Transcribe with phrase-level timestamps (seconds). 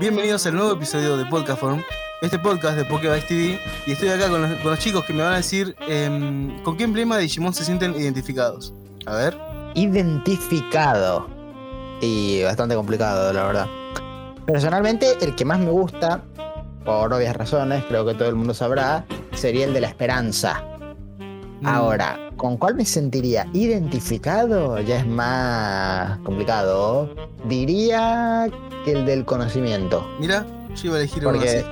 [0.00, 1.82] Bienvenidos al nuevo episodio de Podcastform,
[2.22, 3.60] este podcast de Pokédex TV.
[3.86, 6.78] Y estoy acá con los, con los chicos que me van a decir em, con
[6.78, 8.72] qué emblema de Digimon se sienten identificados.
[9.04, 9.36] A ver.
[9.74, 11.28] Identificado.
[12.00, 13.66] Y bastante complicado, la verdad.
[14.46, 16.22] Personalmente, el que más me gusta,
[16.82, 19.04] por obvias razones, creo que todo el mundo sabrá,
[19.34, 20.64] sería el de la esperanza.
[21.60, 24.80] Mm, Ahora, ¿con cuál me sentiría identificado?
[24.80, 27.14] Ya es más complicado.
[27.46, 28.48] Diría
[28.82, 30.08] que el del conocimiento.
[30.18, 31.66] Mira, yo iba a elegir uno Porque, así.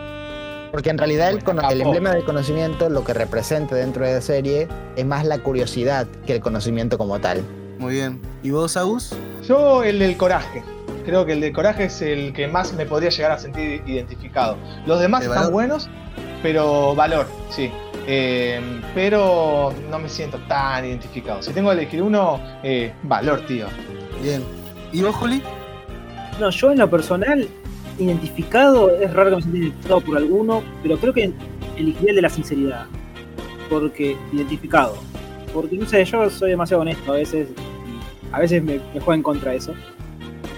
[0.71, 5.07] porque en realidad el, emblema del conocimiento, lo que representa dentro de la serie, es
[5.07, 7.43] más la curiosidad que el conocimiento como tal.
[7.79, 8.21] Muy bien.
[8.43, 9.15] ¿Y vos, Agus?
[9.49, 10.63] Yo el del coraje.
[11.07, 14.59] Creo que el del coraje es el que más me podría llegar a sentir identificado.
[14.85, 15.53] Los demás ¿De están valor?
[15.53, 15.89] buenos,
[16.43, 17.71] pero valor, sí.
[18.11, 18.59] Eh,
[18.95, 21.43] pero no me siento tan identificado.
[21.43, 23.67] Si tengo que elegir uno, eh, valor, tío.
[24.23, 24.43] Bien.
[24.93, 25.43] ¿Y vos, Juli?
[26.41, 27.47] No, yo en lo personal,
[27.99, 31.33] identificado, es raro que me sienta identificado por alguno, pero creo que
[31.77, 32.87] elegiría el de la sinceridad.
[33.69, 34.97] Porque, identificado.
[35.53, 39.17] Porque no sé, yo soy demasiado honesto a veces, y a veces me, me juega
[39.17, 39.75] en contra eso.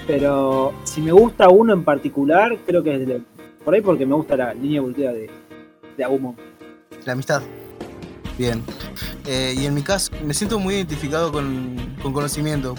[0.06, 3.22] Pero si me gusta uno en particular, creo que es de-
[3.64, 5.28] por ahí porque me gusta la línea evolutiva de,
[5.96, 6.36] de Agumon.
[7.04, 7.42] La amistad.
[8.38, 8.62] Bien.
[9.26, 12.74] Eh, y en mi caso, me siento muy identificado con, con conocimiento.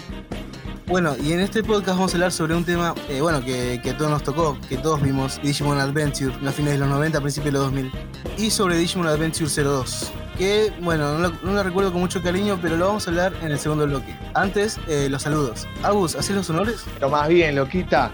[0.86, 3.90] Bueno, y en este podcast vamos a hablar sobre un tema, eh, bueno, que, que
[3.90, 7.20] a todos nos tocó, que todos vimos, Digimon Adventure, en los fines de los 90,
[7.20, 7.92] principios de los 2000.
[8.36, 12.58] Y sobre Digimon Adventure 02, que, bueno, no lo, no lo recuerdo con mucho cariño,
[12.60, 14.14] pero lo vamos a hablar en el segundo bloque.
[14.34, 15.66] Antes, eh, los saludos.
[15.82, 16.84] Agus, ¿haces los honores?
[16.94, 18.10] Pero más bien, loquita.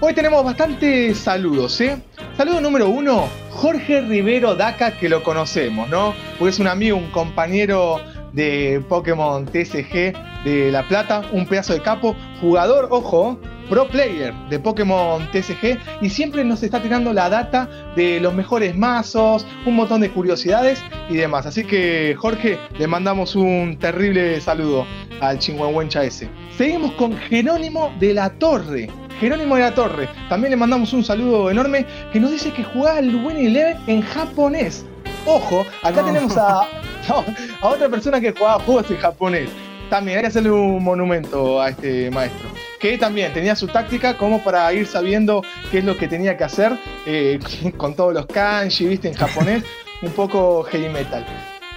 [0.00, 2.02] Hoy tenemos bastantes saludos, ¿eh?
[2.38, 6.14] Saludo número uno, Jorge Rivero Daca, que lo conocemos, ¿no?
[6.38, 8.00] Porque es un amigo, un compañero
[8.32, 14.60] de Pokémon TSG de La Plata, un pedazo de capo, jugador, ojo, pro player de
[14.60, 20.00] Pokémon TSG y siempre nos está tirando la data de los mejores mazos, un montón
[20.00, 20.80] de curiosidades
[21.10, 21.44] y demás.
[21.44, 24.86] Así que Jorge, le mandamos un terrible saludo
[25.20, 26.28] al chingüengüencha ese.
[26.56, 28.88] Seguimos con Jerónimo de la Torre.
[29.20, 30.08] Jerónimo de la Torre.
[30.28, 34.02] También le mandamos un saludo enorme que nos dice que jugaba al Win Eleven en
[34.02, 34.84] japonés.
[35.26, 36.06] Ojo, acá No.
[36.06, 36.60] tenemos a,
[37.60, 39.50] a otra persona que jugaba juegos en japonés.
[39.90, 42.48] También hay que hacerle un monumento a este maestro.
[42.78, 46.44] Que también tenía su táctica como para ir sabiendo qué es lo que tenía que
[46.44, 47.38] hacer eh,
[47.76, 49.64] con todos los kanji, viste, en japonés.
[50.02, 51.24] un poco heavy metal.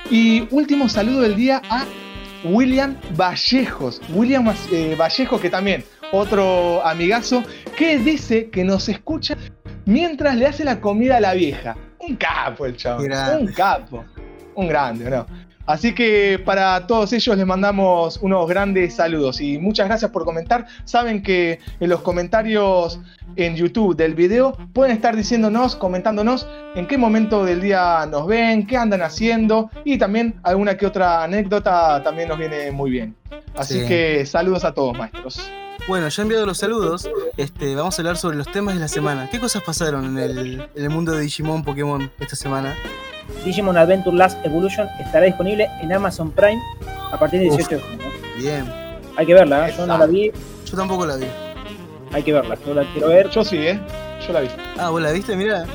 [0.10, 1.86] Y último saludo del día a
[2.44, 4.02] William Vallejos.
[4.10, 7.44] William eh, Vallejos, que también otro amigazo,
[7.78, 9.38] que dice que nos escucha
[9.86, 11.76] mientras le hace la comida a la vieja.
[12.00, 13.04] Un capo el chavo.
[13.40, 14.04] Un capo.
[14.56, 15.26] Un grande, ¿no?
[15.68, 20.66] Así que para todos ellos les mandamos unos grandes saludos y muchas gracias por comentar.
[20.86, 23.00] Saben que en los comentarios
[23.36, 28.66] en YouTube del video pueden estar diciéndonos, comentándonos en qué momento del día nos ven,
[28.66, 33.16] qué andan haciendo y también alguna que otra anécdota también nos viene muy bien.
[33.56, 33.88] Así Sí.
[33.88, 35.50] que saludos a todos maestros.
[35.88, 39.30] Bueno, ya enviado los saludos, este, vamos a hablar sobre los temas de la semana.
[39.30, 40.38] ¿Qué cosas pasaron en el,
[40.76, 42.76] en el mundo de Digimon Pokémon esta semana?
[43.44, 46.62] Digimon Adventure Last Evolution estará disponible en Amazon Prime
[47.12, 47.58] a partir del Uf.
[47.58, 48.08] 18 de junio.
[48.38, 48.74] Bien.
[49.18, 49.74] Hay que verla, ¿eh?
[49.76, 50.32] yo no la vi,
[50.66, 51.26] Yo tampoco la vi.
[52.14, 53.30] hay que verla, yo la quiero ver.
[53.30, 53.80] Yo sí, ¿eh?
[54.26, 54.50] Yo la vi.
[54.78, 55.36] Ah, ¿vos la viste?
[55.36, 55.66] Mira,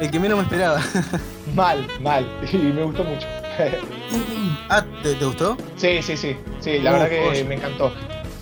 [0.00, 0.80] el que menos me esperaba.
[1.54, 2.26] Mal, mal.
[2.52, 3.26] Y me gustó mucho.
[4.68, 5.56] ah, ¿te, te gustó?
[5.76, 7.92] Sí, sí, sí, sí, la Oh, verdad que me encantó.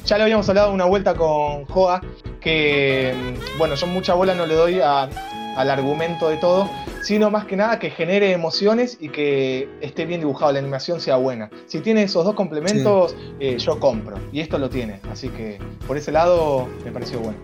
[0.07, 2.01] Ya lo habíamos hablado una vuelta con Joa,
[2.41, 3.13] que
[3.59, 5.09] bueno, yo mucha bola no le doy a-
[5.57, 6.69] al argumento de todo,
[7.03, 11.17] sino más que nada que genere emociones y que esté bien dibujado, la animación sea
[11.17, 11.51] buena.
[11.67, 15.59] Si tiene esos dos complementos, eh, yo compro, y esto lo tiene, así que
[15.89, 17.39] por ese lado me pareció bueno.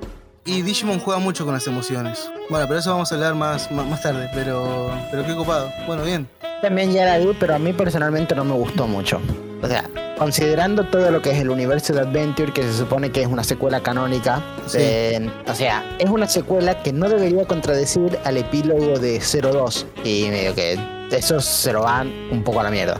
[0.45, 2.31] Y Digimon juega mucho con las emociones.
[2.51, 5.71] Bueno, pero eso vamos a hablar más, más, más tarde, pero, pero qué copado.
[5.87, 6.29] Bueno, bien.
[6.61, 9.21] También ya la vi, pero a mí personalmente no me gustó mucho.
[9.63, 9.85] O sea,
[10.19, 13.45] considerando todo lo que es el universo de Adventure, que se supone que es una
[13.45, 14.79] secuela canónica, Sí.
[14.81, 19.87] eh, o sea, es una secuela que no debería contradecir al epílogo de 02.
[20.05, 20.79] Y medio que
[21.11, 22.99] eso se lo van un poco a la mierda.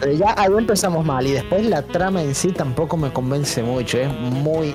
[0.00, 3.98] Pero ya ahí empezamos mal y después la trama en sí tampoco me convence mucho.
[3.98, 4.74] Es muy,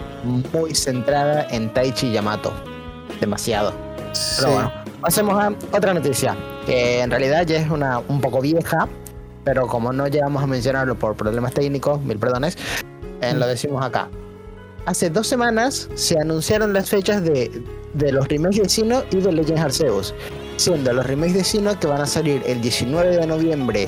[0.53, 2.53] muy centrada en Taichi Yamato.
[3.19, 3.73] Demasiado.
[4.13, 4.35] Sí.
[4.41, 6.35] Pero bueno, pasemos a otra noticia,
[6.65, 8.87] que en realidad ya es una un poco vieja,
[9.47, 12.57] pero como no llegamos a mencionarlo por problemas técnicos, mil perdones,
[13.21, 14.09] eh, lo decimos acá.
[14.85, 17.63] Hace dos semanas se anunciaron las fechas de,
[17.93, 20.13] de los remakes de Sino y de Legends Arceus,
[20.57, 23.87] siendo los remakes de Sino que van a salir el 19 de noviembre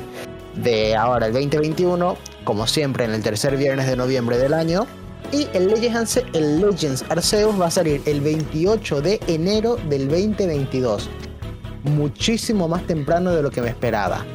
[0.56, 2.16] de ahora, el 2021,
[2.46, 4.88] como siempre en el tercer viernes de noviembre del año,
[5.34, 11.10] Y el Legends, el Legends Arceus va a salir el 28 de enero del 2022.
[11.84, 14.26] Muchísimo más temprano de lo que me esperaba.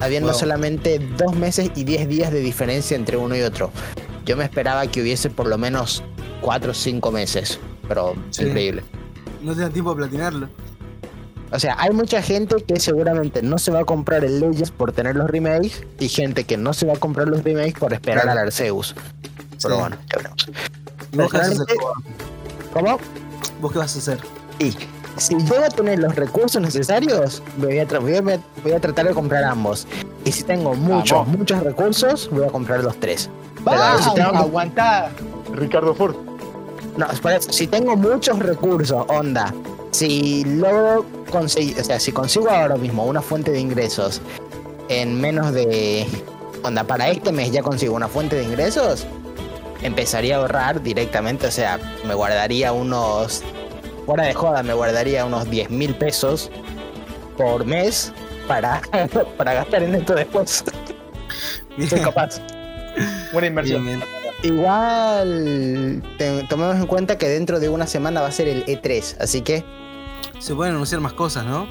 [0.00, 0.38] Habiendo Wow.
[0.38, 3.70] solamente dos meses y 10 días de diferencia entre uno y otro.
[4.26, 6.02] Yo me esperaba que hubiese por lo menos
[6.40, 7.58] 4 o 5 meses.
[7.88, 8.44] Pero Sí.
[8.44, 8.82] increíble.
[9.42, 10.48] No te da tiempo a platinarlo.
[11.52, 14.92] O sea, hay mucha gente que seguramente no se va a comprar el Legends por
[14.92, 18.22] tener los remakes y gente que no se va a comprar los remakes por esperar
[18.24, 18.40] Claro.
[18.40, 18.94] al Arceus.
[19.62, 19.80] Pero Sí.
[19.80, 20.46] bueno, ya veremos.
[21.12, 21.66] ¿Y vos qué vas a hacer?
[22.72, 22.98] ¿Cómo?
[23.60, 24.18] ¿Vos qué vas a hacer?
[24.58, 24.74] Y
[25.16, 29.06] si llego a tener los recursos necesarios, voy, a tra- voy, a, voy a tratar
[29.08, 29.86] de comprar ambos.
[30.24, 31.38] Y si tengo muchos, Vamos.
[31.38, 33.28] muchos recursos, voy a comprar los tres.
[33.62, 34.04] ¡Vamos!
[34.04, 35.10] si tengo Aguantá,
[35.52, 36.16] Ricardo Ford.
[36.96, 39.52] No, es por eso, si tengo muchos recursos, onda,
[39.90, 44.20] si logro conseguir, o sea, si consigo ahora mismo una fuente de ingresos
[44.88, 46.06] en menos de,
[46.62, 49.06] onda, para este mes ya consigo una fuente de ingresos,
[49.82, 53.42] empezaría a ahorrar directamente, o sea, me guardaría unos,
[54.06, 56.50] fuera de joda, me guardaría unos 10 mil pesos
[57.36, 58.12] por mes
[58.46, 58.80] para,
[59.36, 60.64] para gastar en esto después.
[61.88, 62.40] Soy capaz.
[63.32, 63.84] Buena inversión.
[63.84, 64.08] Bien, bien.
[64.42, 69.16] Igual te- tomemos en cuenta que dentro de una semana va a ser el E3,
[69.20, 69.64] así que
[70.38, 71.66] Se pueden anunciar más cosas, ¿no?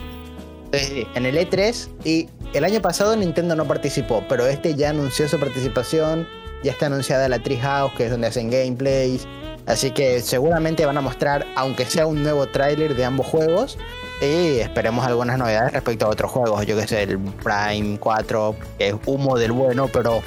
[0.75, 5.39] en el E3 y el año pasado Nintendo no participó, pero este ya anunció su
[5.39, 6.27] participación,
[6.63, 9.27] ya está anunciada la Treehouse, que es donde hacen gameplays,
[9.65, 13.77] así que seguramente van a mostrar, aunque sea un nuevo tráiler de ambos juegos,
[14.21, 18.89] y esperemos algunas novedades respecto a otros juegos, yo que sé, el Prime 4, que
[18.89, 20.21] es humo del bueno, pero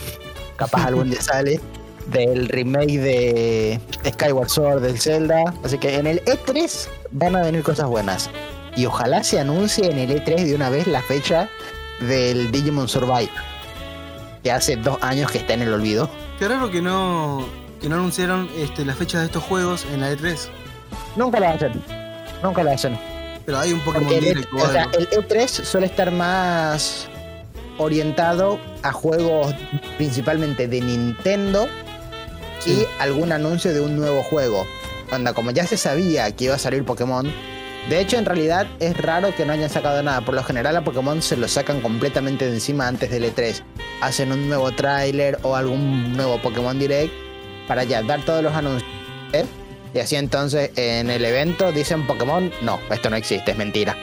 [0.56, 1.60] capaz algún día sale.
[2.06, 5.42] Del remake de Skyward Sword del Zelda.
[5.64, 8.30] Así que en el E3 van a venir cosas buenas.
[8.76, 11.48] Y ojalá se anuncie en el E3 de una vez la fecha
[11.98, 13.30] del Digimon Survive.
[14.44, 16.08] Que hace dos años que está en el olvido.
[16.38, 17.48] Qué raro que no,
[17.80, 20.36] que no anunciaron este, las fechas de estos juegos en la E3.
[21.16, 21.72] Nunca lo hacen.
[22.42, 22.98] Nunca lo hacen.
[23.44, 27.08] Pero hay un Pokémon el, E- Direct o o sea, el E3 suele estar más
[27.78, 29.54] orientado a juegos
[29.96, 31.68] principalmente de Nintendo
[32.60, 32.70] Sí.
[32.72, 34.66] y algún anuncio de un nuevo juego.
[35.12, 37.30] Onda, como ya se sabía que iba a salir Pokémon.
[37.88, 40.22] De hecho, en realidad es raro que no hayan sacado nada.
[40.22, 43.62] Por lo general a Pokémon se lo sacan completamente de encima antes del E3.
[44.00, 47.12] Hacen un nuevo tráiler o algún nuevo Pokémon Direct
[47.66, 48.90] para ya dar todos los anuncios.
[49.32, 49.44] ¿eh?
[49.94, 53.96] Y así entonces en el evento dicen Pokémon, no, esto no existe, es mentira.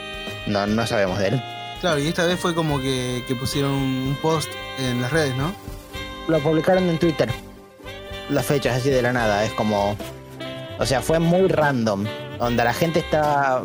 [0.48, 1.44] No, no sabemos de él.
[1.82, 4.50] Claro, y esta vez fue como que, que pusieron un post
[4.80, 5.54] en las redes, ¿no?
[6.28, 7.30] Lo publicaron en Twitter.
[8.30, 9.44] Las fechas así de la nada.
[9.44, 9.98] Es como.
[10.80, 12.06] O sea, fue muy random.
[12.40, 13.64] Donde la gente está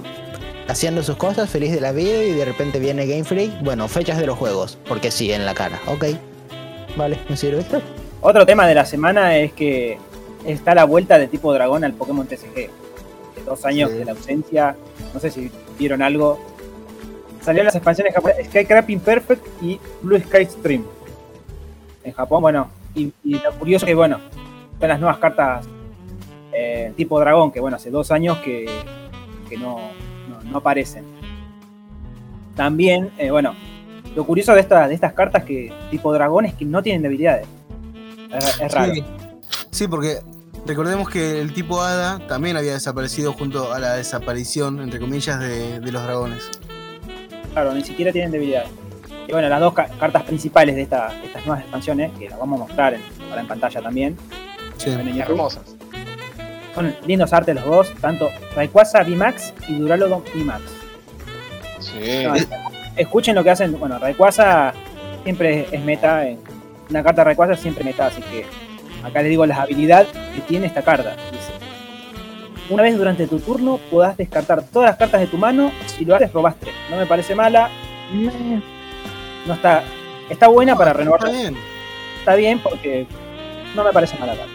[0.67, 3.63] haciendo sus cosas, feliz de la vida, y de repente viene Game Freak.
[3.63, 4.79] Bueno, fechas de los juegos.
[4.89, 5.81] Porque sí, en la cara.
[5.87, 6.07] Ok.
[6.97, 7.65] Vale, me sirve.
[8.21, 9.99] Otro tema de la semana es que
[10.45, 12.71] está la vuelta de tipo dragón al Pokémon TCG.
[13.47, 13.99] Dos años Sí.
[13.99, 14.77] de la ausencia.
[15.15, 16.39] No sé si vieron algo.
[17.41, 20.85] Salieron las expansiones japonesas Skycrapping Perfect y Blue Sky Stream.
[22.05, 22.69] En Japón, bueno.
[22.95, 24.19] Y, y lo curioso es que, bueno,
[24.73, 25.67] están las nuevas cartas
[26.53, 28.69] eh, tipo dragón, que bueno, hace dos años que,
[29.49, 29.77] que no,
[30.29, 31.05] no, no aparecen.
[32.57, 33.55] También, eh, bueno,
[34.17, 37.47] lo curioso de, esta- de estas cartas que tipo dragón es que no tienen debilidades.
[38.33, 38.95] Es, es raro.
[38.95, 39.05] Sí.
[39.71, 40.21] Sí, porque
[40.67, 45.81] recordemos que el tipo Hada también había desaparecido junto a la desaparición, entre comillas, de,
[45.81, 46.51] de los dragones.
[47.53, 48.69] Claro, ni siquiera tienen debilidades.
[49.27, 52.61] Y bueno, las dos ca- cartas principales de esta- estas nuevas expansiones, que las vamos
[52.61, 54.17] a mostrar en, ahora en pantalla también,
[54.79, 54.91] Sí.
[54.91, 55.63] Hermosas.
[56.75, 60.63] son lindos artes los dos, tanto Rayquaza VMAX y Duraludon VMAX.
[61.81, 62.25] Sí.
[62.25, 62.35] No,
[62.97, 64.73] escuchen lo que hacen, bueno, Rayquaza
[65.25, 66.39] siempre es meta, en-
[66.91, 68.47] una carta Rayquaza siempre meta, así que
[69.05, 71.17] acá les digo las habilidades que tiene esta carta.
[71.33, 71.53] Dice,
[72.71, 76.15] una vez durante tu turno podás descartar todas las cartas de tu mano, si lo
[76.15, 76.75] haces robas tres.
[76.91, 77.71] No me parece mala,
[79.47, 79.83] no está,
[80.29, 81.57] está buena para renovar Está bien.
[82.19, 83.07] está bien porque
[83.75, 84.53] no me parece mala carta.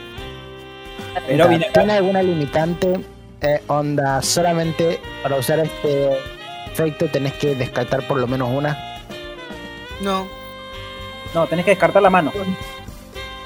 [1.27, 1.67] Pero viene.
[1.73, 2.99] ¿Tiene alguna limitante?
[3.41, 6.17] Eh, onda, solamente para usar este
[6.71, 8.77] efecto tenés que descartar por lo menos una.
[10.01, 10.27] No,
[11.33, 12.31] No, tenés que descartar la mano.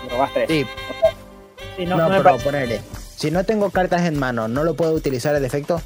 [0.06, 0.48] Y robás tres.
[0.50, 0.65] Sí,
[1.77, 2.82] Sí, no, no, no pero ponele.
[3.15, 5.79] Si no tengo cartas en mano, ¿no lo puedo utilizar el efecto?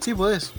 [0.00, 0.52] sí podés.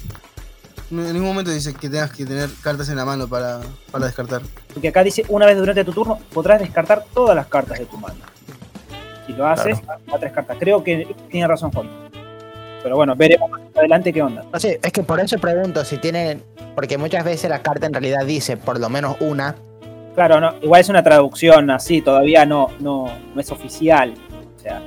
[0.92, 3.62] En ningún momento dice que tengas que tener cartas en la mano para,
[3.92, 4.42] para descartar.
[4.74, 7.98] Porque acá dice, una vez durante tu turno podrás descartar todas las cartas de tu
[7.98, 8.16] mano.
[9.26, 9.80] Si lo haces,
[10.14, 10.58] a tres cartas.
[10.60, 11.90] Creo que tiene razón Juan.
[12.84, 14.44] Pero bueno, veremos más adelante qué onda.
[14.52, 16.44] No sé, es que por eso pregunto si tienen.
[16.76, 19.56] Porque muchas veces la carta en realidad dice por lo menos una.
[20.16, 24.14] Claro, no, igual es una traducción así, todavía no, no, no es oficial.
[24.56, 24.82] O sea,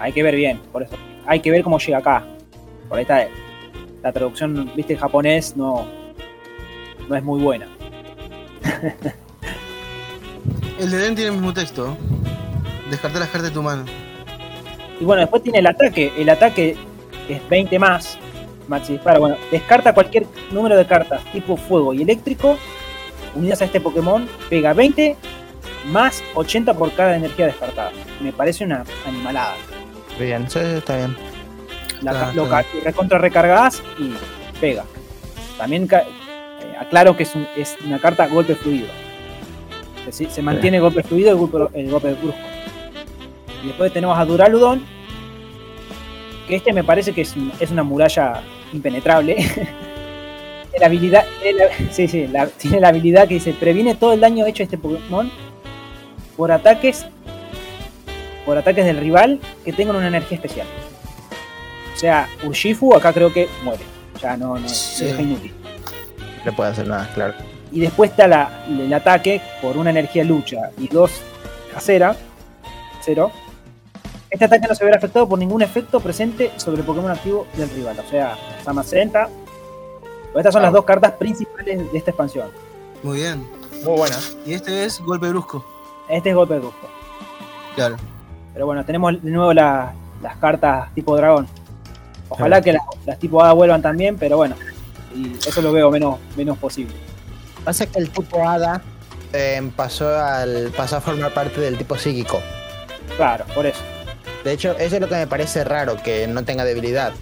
[0.00, 0.96] Hay que ver bien, por eso.
[1.26, 2.24] Hay que ver cómo llega acá.
[2.88, 3.28] Por ahí está
[4.02, 5.86] la traducción, viste, en japonés no,
[7.08, 7.68] no es muy buena.
[10.78, 11.96] El de Den tiene el mismo texto.
[12.90, 13.84] Descartar las cartas de tu mano.
[15.00, 16.12] Y bueno, después tiene el ataque.
[16.18, 16.76] El ataque
[17.28, 18.18] es 20 más.
[18.66, 19.20] Maxi dispara.
[19.20, 22.58] Bueno, descarta cualquier número de cartas tipo fuego y eléctrico
[23.34, 24.28] unidas a este Pokémon.
[24.48, 25.16] Pega 20
[25.86, 27.92] más 80 por cada energía descartada.
[28.20, 29.54] Me parece una animalada.
[30.18, 31.16] Bien, sí, está bien.
[32.02, 34.12] La, Está- lo está recontra recargas y
[34.60, 34.84] pega.
[35.58, 38.88] También eh, aclaro que es, un- es una carta golpe fluido.
[40.10, 42.38] Si- se mantiene golpe fluido y golpe, el golpe brusco.
[43.62, 44.84] Y después tenemos a Duraludon.
[46.46, 49.36] Que este me parece que es una muralla impenetrable.
[50.74, 54.12] Tiene la habilidad, tiene la- sí, sí, la- tiene la habilidad que dice previene todo
[54.12, 55.30] el daño hecho a este Pokémon
[56.36, 57.06] por ataques
[58.44, 60.66] por ataques del rival que tengan una energía especial.
[61.94, 63.84] O sea, Urshifu acá creo que muere.
[64.20, 64.96] Ya no, no Sí.
[64.96, 65.52] se deja inútil.
[66.44, 67.34] No puede hacer nada, claro.
[67.70, 71.12] Y después está la- el ataque por una energía lucha y dos
[71.72, 72.16] casera,
[73.02, 73.30] cero.
[74.28, 77.70] Este ataque no se verá afectado por ningún efecto presente sobre el Pokémon activo del
[77.70, 77.96] rival.
[78.04, 79.28] O sea, Samacenta.
[80.34, 82.48] Estas son las dos cartas principales de esta expansión.
[83.02, 83.46] Muy bien.
[83.84, 84.16] Muy buena.
[84.46, 85.64] Y este es golpe brusco.
[86.08, 86.88] Este es golpe brusco.
[87.74, 87.96] Claro.
[88.52, 91.46] Pero bueno, tenemos de nuevo la- las cartas tipo dragón.
[92.28, 94.56] Ojalá que las, las tipo Hada vuelvan también, pero bueno.
[95.14, 96.94] Y eso lo veo menos, menos posible.
[97.64, 98.82] Pasa que el tipo Hada
[99.32, 102.40] eh, pasó, al, pasó a formar parte del tipo psíquico.
[103.16, 103.80] Claro, por eso.
[104.42, 107.12] De hecho, eso es lo que me parece raro, que no tenga debilidad.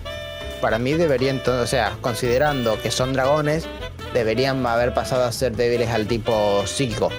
[0.62, 3.66] Para mí deberían, o sea, considerando que son dragones,
[4.14, 7.10] deberían haber pasado a ser débiles al tipo psíquico.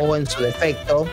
[0.00, 1.06] O en su defecto,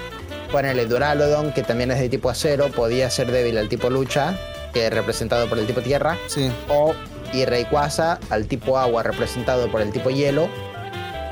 [0.53, 4.37] ponele Duraludon, que también es de tipo acero, podía ser débil al tipo lucha,
[4.73, 6.17] que es representado por el tipo tierra.
[6.27, 6.49] Sí.
[6.69, 6.95] O
[7.33, 10.47] y Rayquaza al tipo agua, representado por el tipo hielo.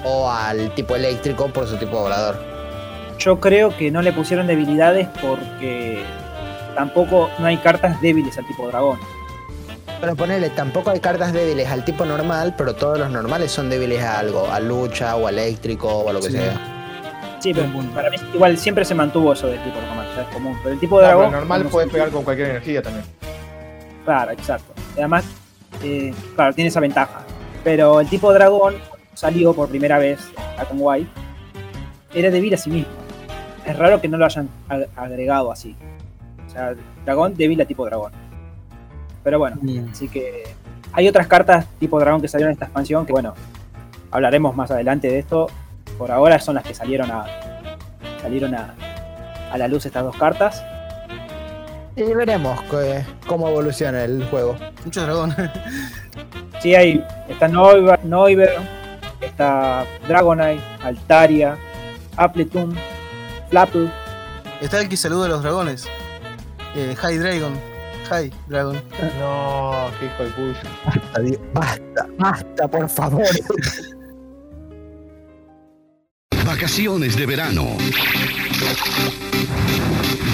[0.04, 2.38] O al tipo eléctrico por su tipo volador.
[3.18, 6.04] Yo creo que no le pusieron debilidades porque
[6.76, 9.00] tampoco no hay cartas débiles al tipo dragón.
[10.02, 14.02] Pero ponele, tampoco hay cartas débiles al tipo normal, pero todos los normales son débiles
[14.02, 16.32] a algo, a lucha o a eléctrico o a lo que Sí.
[16.38, 16.76] sea.
[17.40, 20.58] Sí, pero para mí igual siempre se mantuvo eso del tipo normal, ya es común.
[20.64, 21.32] Pero el tipo No, pero dragón.
[21.34, 23.06] normal como puedes pegar con cualquier energía también.
[24.06, 24.74] Claro, exacto.
[24.96, 25.26] Y además,
[25.84, 27.22] eh, claro, tiene esa ventaja.
[27.64, 28.76] Pero el tipo dragón
[29.14, 30.20] salió por primera vez
[30.58, 31.10] a con White.
[32.14, 32.92] Era débil a sí mismo.
[33.66, 35.76] Es raro que no lo hayan ag- agregado así.
[36.48, 36.74] O sea,
[37.06, 38.12] dragón débil a tipo dragón.
[39.30, 39.90] Pero bueno, Mm.
[39.92, 40.44] así que
[40.92, 43.36] hay otras cartas tipo dragón que salieron en esta expansión que bueno,
[44.10, 45.46] hablaremos más adelante de esto.
[46.00, 47.28] Por ahora son las que salieron a
[48.24, 48.74] salieron a,
[49.52, 50.64] a la luz estas dos cartas.
[51.96, 54.56] Y veremos que- cómo evoluciona el juego.
[54.84, 55.36] Mucho dragón.
[56.60, 57.06] Sí, hay.
[57.30, 58.58] Está Noiver, Noiver
[59.22, 61.56] está Dragonite, Altaria,
[62.18, 62.76] Appleton,
[63.52, 63.90] Flapple.
[64.60, 65.88] Está el que saluda a los dragones.
[66.76, 67.54] Eh, Hi Dragon.
[68.12, 68.82] Hi Dragon.
[69.20, 70.62] No, qué hijo de puya.
[71.14, 71.40] Adiós.
[71.54, 73.24] Basta, basta, por favor.
[76.44, 77.68] Vacaciones de verano.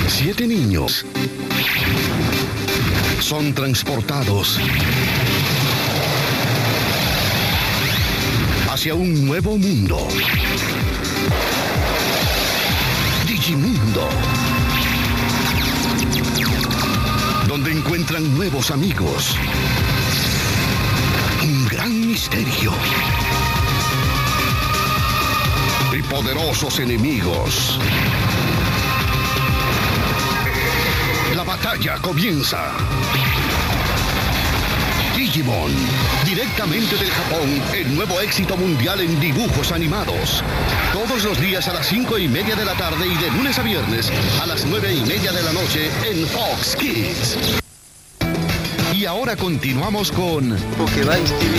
[0.08, 1.06] Siete niños
[3.20, 4.58] son transportados
[8.70, 10.08] hacia un nuevo mundo.
[13.28, 14.08] Digimundo.
[18.06, 19.36] Encuentran nuevos amigos.
[21.42, 22.72] Un gran misterio
[25.92, 27.80] y poderosos enemigos.
[31.36, 32.74] La batalla comienza.
[35.18, 35.72] Digimon,
[36.26, 40.44] directamente del Japón, el nuevo éxito mundial en dibujos animados.
[40.94, 43.64] Todos los días a las cinco y media de la tarde y de lunes a
[43.64, 47.65] viernes a las nueve y media de la noche en Fox Kids.
[48.98, 51.58] Y ahora continuamos con Pokédex TV.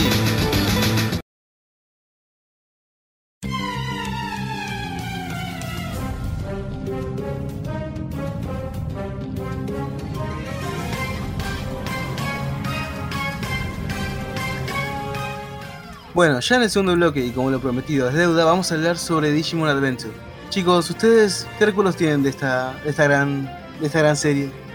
[16.15, 18.97] Bueno, ya en el segundo bloque, y como lo prometido es deuda, vamos a hablar
[18.97, 20.15] sobre Digimon Adventure.
[20.49, 23.45] Chicos, ¿ustedes qué recuerdos tienen de esta, de esta, gran,
[23.79, 24.66] de esta gran serie?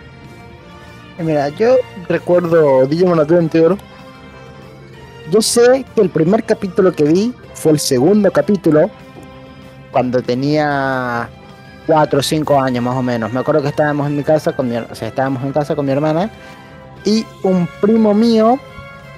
[1.19, 1.75] Mira, yo
[2.07, 3.75] recuerdo Digimon Adventure.
[5.31, 8.89] Yo sé que el primer capítulo que vi fue el segundo capítulo,
[9.91, 11.29] cuando tenía
[11.87, 13.31] 4 o 5 años más o menos.
[13.31, 15.85] Me acuerdo que estábamos en mi casa con mi, o sea, estábamos en casa con
[15.85, 16.29] mi hermana
[17.05, 18.59] y un primo mío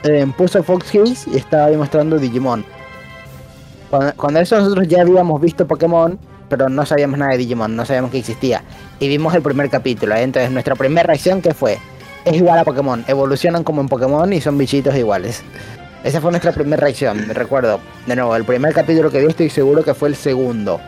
[0.04, 2.66] eh, puso Fox Kids y estaba ahí mostrando Digimon.
[3.90, 6.20] Cuando, cuando eso nosotros ya habíamos visto Pokémon,
[6.56, 8.62] pero no sabíamos nada de Digimon, no sabíamos que existía.
[9.00, 10.22] Y vimos el primer capítulo, ¿eh?
[10.22, 11.80] entonces nuestra primera reacción que fue,
[12.26, 15.42] es igual a Pokémon, evolucionan como en Pokémon y son bichitos iguales.
[16.04, 17.80] Esa fue nuestra primera reacción, me recuerdo.
[18.06, 20.80] De nuevo, el primer capítulo que vi estoy seguro que fue el segundo.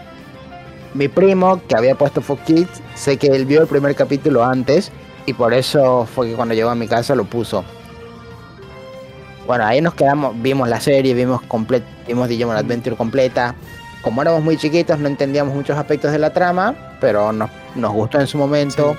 [0.93, 4.91] Mi primo, que había puesto Fox Kids, sé que él vio el primer capítulo antes
[5.25, 7.65] y por eso fue que cuando llegó a mi casa lo puso.
[9.47, 11.41] Bueno, ahí nos quedamos, vimos la serie, vimos,
[12.07, 13.55] vimos Digimon Adventure completa.
[14.05, 18.19] Como éramos muy chiquitos, no entendíamos muchos aspectos de la trama, pero nos, nos gustó
[18.19, 18.95] en su momento.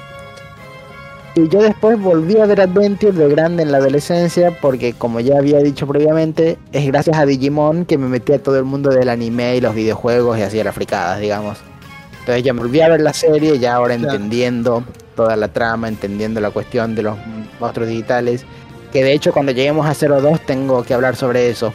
[1.37, 5.39] Y yo después volví a ver Adventure de grande en la adolescencia, porque como ya
[5.39, 9.09] había dicho previamente, es gracias a Digimon que me metí a todo el mundo del
[9.09, 11.59] anime y los videojuegos y así a las fricadas, digamos.
[12.21, 14.15] Entonces ya me volví a ver la serie, ya ahora Claro.
[14.15, 14.83] entendiendo
[15.15, 17.17] toda la trama, entendiendo la cuestión de los
[17.61, 18.45] monstruos digitales,
[18.93, 21.73] que de hecho cuando lleguemos a 02 tengo que hablar sobre eso.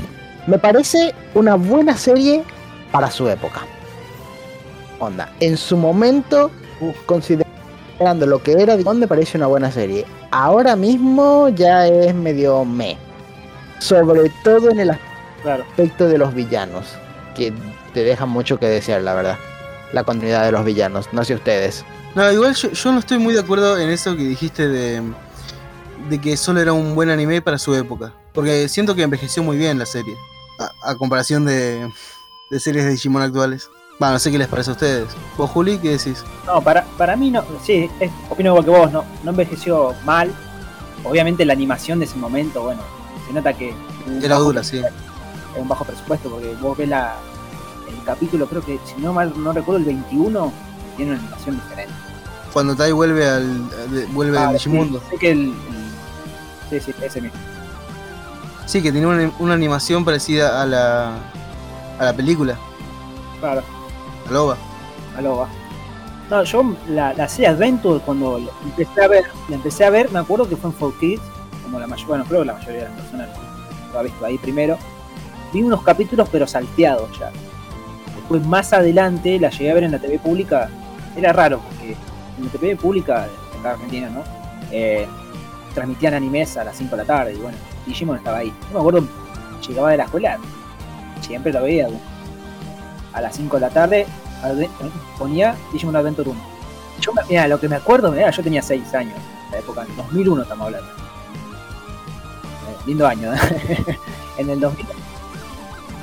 [0.48, 2.44] Me parece una buena serie
[2.92, 3.62] para su época.
[5.00, 6.52] Onda, en su momento,
[7.06, 10.06] considerando lo que era Digimon, me parece una buena serie.
[10.32, 12.98] Ahora mismo ya es medio me.
[13.80, 16.86] Sobre todo en el aspecto de los villanos,
[17.36, 17.52] que
[17.94, 19.38] te dejan mucho que desear, la verdad.
[19.92, 21.84] La continuidad de los villanos, no sé ustedes.
[22.16, 25.02] No, igual yo, yo no estoy muy de acuerdo en eso que dijiste de,
[26.10, 28.14] de que solo era un buen anime para su época.
[28.34, 30.16] Porque siento que envejeció muy bien la serie.
[30.60, 31.90] A, a comparación de,
[32.52, 33.70] de series de Digimon actuales.
[34.00, 35.08] Bueno, no sé qué les parece a ustedes.
[35.38, 36.24] ¿Vos, Juli, qué decís?
[36.46, 40.32] No, para, para mí no, sí, es- opino igual que vos, no, no envejeció mal.
[41.04, 42.82] Obviamente la animación de ese momento, bueno,
[43.28, 43.74] se nota que
[44.22, 44.82] Era dura, sí.
[45.58, 47.16] un bajo presupuesto, porque vos ves la,
[47.88, 50.52] el capítulo, creo que si no mal no recuerdo, el 21,
[50.98, 51.94] tiene una animación diferente.
[52.54, 53.62] Cuando Tai vuelve al
[54.12, 55.02] vuelve Ah, al sí, Digimundo.
[55.10, 55.40] sé que el,
[56.70, 57.40] el- sí, sí, ese mismo.
[58.66, 61.14] Sí, que tenía una, una animación parecida a la
[62.00, 62.56] a la película,
[63.40, 63.62] Claro,
[64.28, 64.58] a Loba.
[65.18, 65.48] a lo va.
[66.30, 70.12] No, yo la, la serie Adventure cuando la empecé a ver, la empecé a ver,
[70.12, 71.20] me acuerdo que fue en 4Kids,
[71.64, 73.30] como la mayoría, bueno, creo que la mayoría de las personas
[73.92, 74.78] lo ha visto ahí primero.
[75.52, 77.32] Vi unos capítulos pero salteados ya.
[78.16, 80.70] Después más adelante la llegué a ver en la TV pública.
[81.18, 81.98] Era raro porque
[82.38, 83.28] en la TV pública,
[83.58, 84.24] en la Argentina, ¿no?
[84.72, 85.06] Eh,
[85.74, 88.54] transmitían animes a las 5 de la tarde y bueno, Digimon estaba ahí.
[88.72, 89.08] No me acuerdo,
[89.68, 90.38] llegaba de la escuela,
[91.32, 91.88] siempre lo veía.
[93.14, 94.06] A las 5 de la tarde
[95.18, 96.40] ponía Digimon Adventure 1.
[97.00, 99.16] Yo, mira, lo que me acuerdo, mira, yo tenía 6 años,
[99.46, 100.90] en la época, en 2001 estamos hablando.
[100.90, 103.32] Eh, lindo año,
[104.38, 104.86] en el 2000.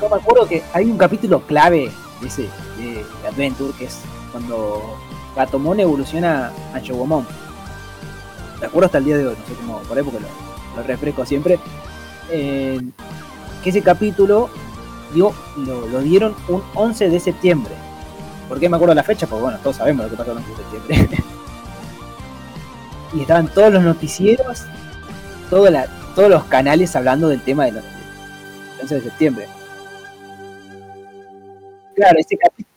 [0.00, 2.42] Yo me acuerdo que hay un capítulo clave de ese
[2.78, 4.00] de, Adventure que es
[4.32, 4.96] cuando
[5.36, 7.26] Gatomon evoluciona a Chogomon.
[8.60, 10.28] Me acuerdo hasta el día de hoy, no sé cómo, por ahí porque lo,
[10.76, 11.58] lo refresco siempre.
[12.30, 12.80] Eh,
[13.62, 14.50] que ese capítulo
[15.14, 17.72] dio, lo, lo dieron un 11 de septiembre.
[18.48, 19.26] ¿Por qué me acuerdo la fecha?
[19.26, 21.24] Porque bueno, todos sabemos lo que pasó el 11 de septiembre.
[23.14, 24.62] y estaban todos los noticieros,
[25.50, 27.80] toda la- todos los canales hablando del tema del
[28.82, 29.48] 11 de septiembre.
[31.94, 32.18] Claro,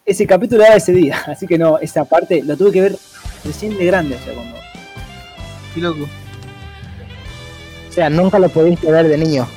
[0.06, 2.98] ese, capítulo era ese día, así que no, esa parte lo tuve que ver
[3.44, 4.58] recién de grande, o sea, cuando...
[5.74, 6.04] Qué loco.
[7.90, 9.48] O sea, nunca lo pudiste ver de niño.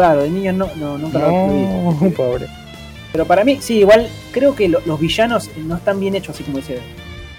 [0.00, 1.62] Claro, de niño no, no nunca lo- lo vi.
[2.10, 2.46] No, pobre.
[3.12, 6.44] Pero para mí, sí, igual creo que lo- los villanos no están bien hechos así
[6.44, 6.78] como dice.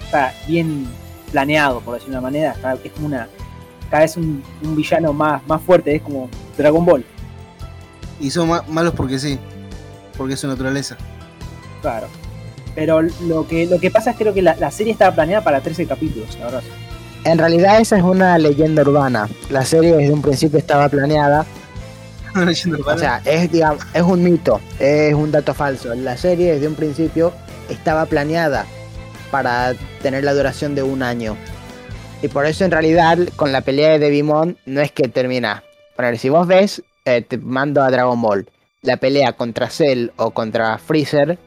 [0.03, 0.85] Está bien
[1.31, 2.51] planeado, por decir de una manera.
[2.51, 3.27] está- es como una.
[3.89, 7.03] Cada vez un, un villano más, más fuerte, es como Dragon Ball.
[8.19, 9.39] Y son ma- malos porque sí.
[10.17, 10.97] Porque es su naturaleza.
[11.81, 12.05] Claro.
[12.75, 15.43] Pero lo que, lo que pasa es que creo que la, la serie estaba planeada
[15.43, 16.61] para 13 capítulos, la verdad.
[17.23, 19.27] En realidad esa es una leyenda urbana.
[19.49, 21.45] La serie desde un principio estaba planeada.
[22.85, 25.93] O sea, es, digamos, es un mito, es un dato falso.
[25.95, 27.33] La serie desde un principio
[27.69, 28.65] estaba planeada
[29.31, 31.35] para tener la duración de un año.
[32.21, 35.63] Y por eso en realidad con la pelea de Devimon no es que termina.
[35.95, 38.47] Poner, si vos ves, eh, te mando a Dragon Ball,
[38.81, 41.39] la pelea contra Cell o contra Freezer,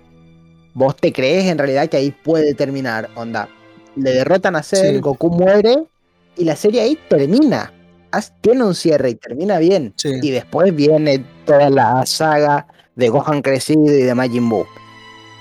[0.75, 3.09] vos te crees en realidad que ahí puede terminar.
[3.14, 3.49] Onda,
[3.97, 5.01] le derrotan a Cell, Sí.
[5.01, 5.85] Goku muere
[6.37, 7.73] y la serie ahí termina.
[8.40, 9.94] Tiene un cierre y termina bien.
[9.96, 10.11] Sí.
[10.22, 14.66] Y después viene toda la saga de Gohan crecido y de Majin Buu.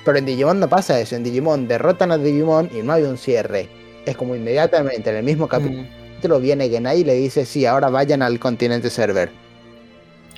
[0.06, 1.16] Pero en Digimon no pasa eso.
[1.16, 3.70] En Digimon derrotan a Digimon y no hay un cierre.
[4.06, 7.90] Es como inmediatamente en el mismo capítulo Mm, viene Genai y le dice: Sí, ahora
[7.90, 9.32] vayan al continente server.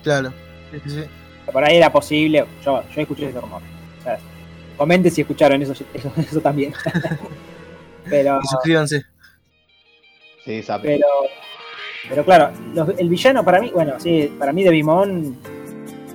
[0.04, 0.34] claro.
[0.72, 1.04] Sí, sí, sí.
[1.52, 3.62] Por ahí era posible, yo, yo escuché ese rumor.
[4.00, 4.18] O sea,
[4.78, 6.74] comenten si escucharon eso, eso, eso también.
[8.10, 9.04] pero, Y suscríbanse.
[10.44, 10.84] Sí, sabe.
[10.90, 11.08] pero,
[12.10, 15.36] pero claro, los- el villano para mí, bueno, sí, para mí de Bimón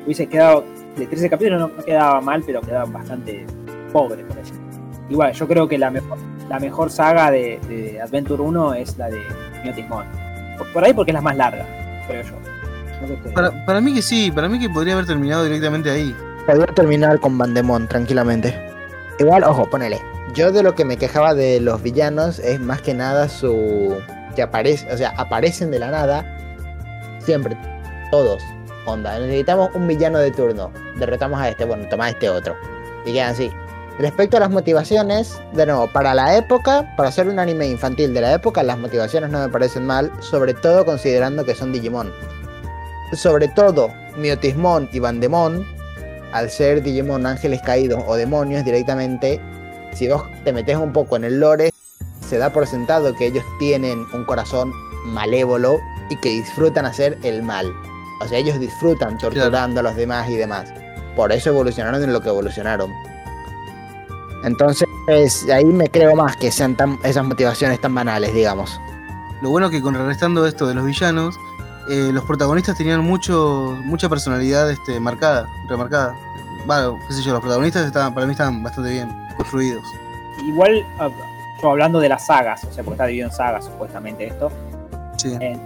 [0.04, 0.64] hubiese quedado,
[0.96, 3.46] de 13 capítulos no, no quedaba mal, pero quedaba bastante
[3.92, 4.60] pobre, por decirlo.
[5.08, 9.08] Igual, yo creo que la mejor, la mejor saga de, de Adventure 1 es la
[9.08, 9.20] de
[9.64, 10.04] Miotismon.
[10.58, 11.66] Por, por ahí porque es la más larga,
[12.06, 12.30] creo yo.
[13.00, 13.32] No sé ustedes.
[13.34, 16.14] Para, para mí que sí, para mí que podría haber terminado directamente ahí.
[16.46, 18.54] Podría terminar con Vandemon tranquilamente.
[19.18, 19.98] Igual, ojo, ponele.
[20.34, 23.96] Yo de lo que me quejaba de los villanos es más que nada su.
[24.34, 26.24] Que aparece, o sea, aparecen de la nada.
[27.20, 27.56] Siempre.
[28.10, 28.42] Todos.
[28.86, 29.18] Onda.
[29.18, 30.70] Necesitamos un villano de turno.
[30.98, 32.54] Derrotamos a este, bueno, toma este otro.
[33.06, 33.50] Y así.
[33.98, 38.22] Respecto a las motivaciones, de nuevo, para la época, para hacer un anime infantil de
[38.22, 42.10] la época, las motivaciones no me parecen mal, sobre todo considerando que son Digimon.
[43.12, 45.66] Sobre todo, Miotismon y Vandemon
[46.32, 49.40] al ser Digimon ángeles caídos o demonios directamente,
[49.92, 51.69] si vos te metes un poco en el lore,
[52.30, 54.72] se da por sentado que ellos tienen un corazón
[55.04, 57.74] malévolo y que disfrutan hacer el mal.
[58.20, 60.72] O sea, ellos disfrutan torturando a los demás y demás.
[61.16, 62.92] Por eso evolucionaron en lo que evolucionaron.
[64.44, 64.86] Entonces,
[65.52, 68.80] ahí me creo más que sean tan, esas motivaciones tan banales, digamos.
[69.42, 71.34] Lo bueno que contrarrestando esto de los villanos,
[71.88, 76.14] eh, los protagonistas tenían mucho, mucha personalidad este, marcada, remarcada.
[76.64, 79.82] Bueno, qué sé yo, los protagonistas estaban, para mí estaban bastante bien construidos.
[80.46, 80.86] Igual,
[81.60, 84.50] yo hablando de las sagas, o sea, porque está dividido en sagas supuestamente esto,
[85.16, 85.56] Sí, eh,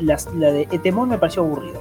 [0.00, 1.80] las- la de Etemon me pareció aburrido.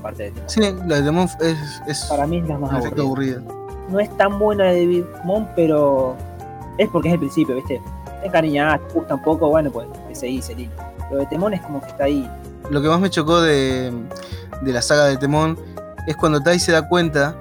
[0.00, 0.48] Aparte de Etemon.
[0.48, 3.02] sí la de Demon es, es Para mí es la más aburrida.
[3.02, 3.42] aburrido.
[3.88, 6.16] No es tan buena la de Bitmon, pero
[6.78, 7.80] es porque es el principio, ¿viste?
[8.20, 10.70] Te encariñás, te gusta un poco, bueno, pues te seguís hilo.
[11.10, 12.28] Lo de Temón es como que está ahí.
[12.68, 13.92] Lo que más me chocó de,
[14.62, 15.56] de la saga de Temón
[16.08, 17.36] es cuando Tai se da cuenta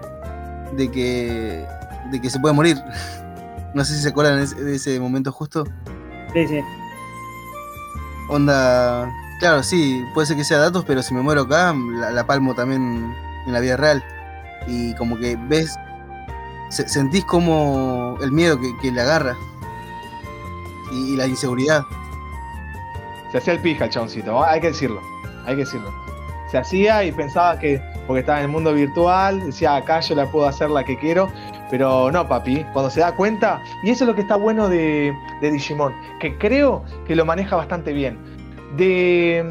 [0.78, 1.66] de que,
[2.12, 2.78] de que se puede morir.
[3.76, 5.66] No sé si se acuerdan de ese, momento justo.
[6.34, 6.62] Sí, sí.
[8.30, 12.26] Onda, claro, sí, puede ser que sea datos, pero si me muero acá, la, la
[12.26, 13.14] palmo también
[13.46, 14.04] en la vida real.
[14.68, 15.76] Y como que ves,
[16.70, 19.36] se- sentís como el miedo que, que le agarra.
[20.92, 21.84] Y, y la inseguridad.
[23.32, 25.02] Se hacía el pija el chaboncito, hay que decirlo,
[25.46, 25.94] hay que decirlo.
[26.50, 30.32] Se hacía y pensaba que, porque estaba en el mundo virtual, decía acá yo la
[30.32, 31.30] puedo hacer la que quiero,
[31.76, 35.14] pero no, papi, cuando se da cuenta, y eso es lo que está bueno de,
[35.42, 38.18] de Digimon, que creo que lo maneja bastante bien,
[38.78, 39.44] de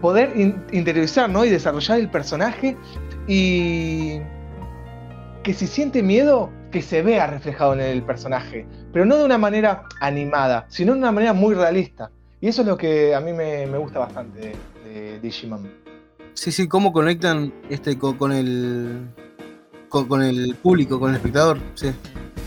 [0.00, 1.44] poder in- interiorizar ¿no?
[1.44, 2.78] y desarrollar el personaje
[3.28, 4.20] y
[5.42, 9.36] que si siente miedo, que se vea reflejado en el personaje, pero no de una
[9.36, 12.10] manera animada, sino de una manera muy realista.
[12.40, 15.70] Y eso es lo que a mí me, me gusta bastante de, Digimon.
[16.32, 19.08] Sí, sí, cómo conectan este co- con, el
[19.88, 21.58] con, el público, con el espectador.
[21.74, 21.92] Sí.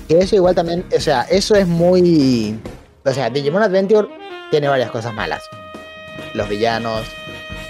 [0.08, 2.60] Y eso igual también, o sea, eso es muy...
[3.06, 4.08] O sea, Digimon Adventure
[4.52, 5.44] tiene varias cosas malas.
[6.34, 7.02] Los villanos,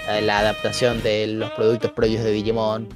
[0.08, 2.88] eh, la adaptación de los productos propios de Digimon,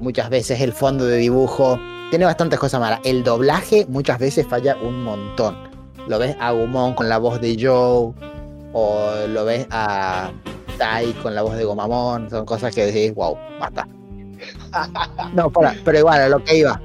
[0.00, 1.78] muchas veces el fondo de dibujo,
[2.10, 3.00] tiene bastantes cosas malas.
[3.04, 5.56] El doblaje muchas veces falla un montón.
[6.08, 8.12] Lo ves a Gumon con la voz de Joe,
[8.72, 10.30] o lo ves a
[10.78, 13.88] Tai con la voz de Gomamon, son cosas que decís, wow, basta.
[15.34, 16.80] No, para, pero igual, a lo que iba.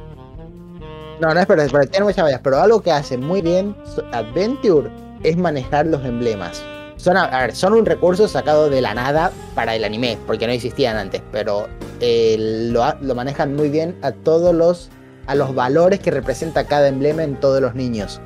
[1.20, 3.76] No, no es pero tiene muchas fallas, pero algo que hace muy bien
[4.12, 4.90] Adventure
[5.24, 6.64] es manejar los emblemas.
[6.98, 10.54] Son, a, ver, son un recurso sacado de la nada para el anime, porque no
[10.54, 11.68] existían antes, pero
[12.00, 12.36] eh,
[12.72, 14.90] lo, lo manejan muy bien a todos los
[15.28, 18.20] a los valores que representa cada emblema en todos los niños.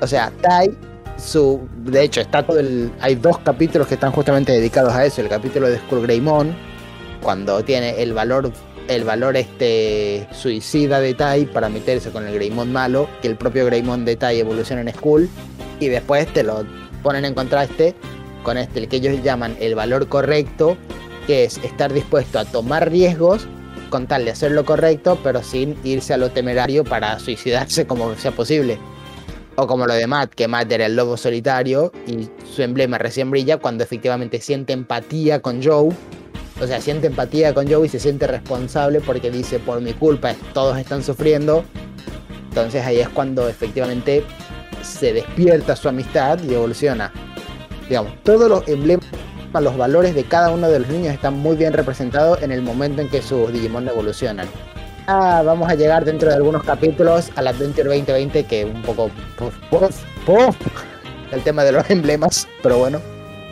[0.00, 0.76] O sea, Tai,
[1.16, 5.20] su, de hecho, está todo el, hay dos capítulos que están justamente dedicados a eso.
[5.20, 6.54] El capítulo de Skull Greymon,
[7.22, 8.52] cuando tiene el valor
[8.90, 13.64] el valor este suicida de Tai para meterse con el Greymon malo, que el propio
[13.66, 15.30] Greymon de Tai evoluciona en Skull,
[15.78, 16.66] y después te lo
[17.04, 17.94] ponen en contraste
[18.42, 20.76] con este, el que ellos llaman el valor correcto,
[21.28, 23.46] que es estar dispuesto a tomar riesgos
[23.90, 28.16] con tal de hacer lo correcto, pero sin irse a lo temerario para suicidarse como
[28.16, 28.76] sea posible.
[29.54, 33.30] O como lo de Matt, que Matt era el lobo solitario y su emblema recién
[33.30, 35.90] brilla cuando efectivamente siente empatía con Joe
[36.60, 40.34] o sea, siente empatía con Joe y se siente responsable porque dice, por mi culpa
[40.52, 41.64] todos están sufriendo.
[42.48, 44.24] Entonces ahí es cuando efectivamente
[44.82, 47.12] se despierta su amistad y evoluciona.
[47.88, 49.06] Digamos, todos los emblemas,
[49.54, 53.00] los valores de cada uno de los niños están muy bien representados en el momento
[53.00, 54.48] en que sus Digimon evolucionan.
[55.06, 59.10] Ah, vamos a llegar dentro de algunos capítulos al Adventure 2020 que un poco...
[59.36, 60.56] puf, puf, puf,
[61.32, 62.98] el tema de los emblemas, pero bueno.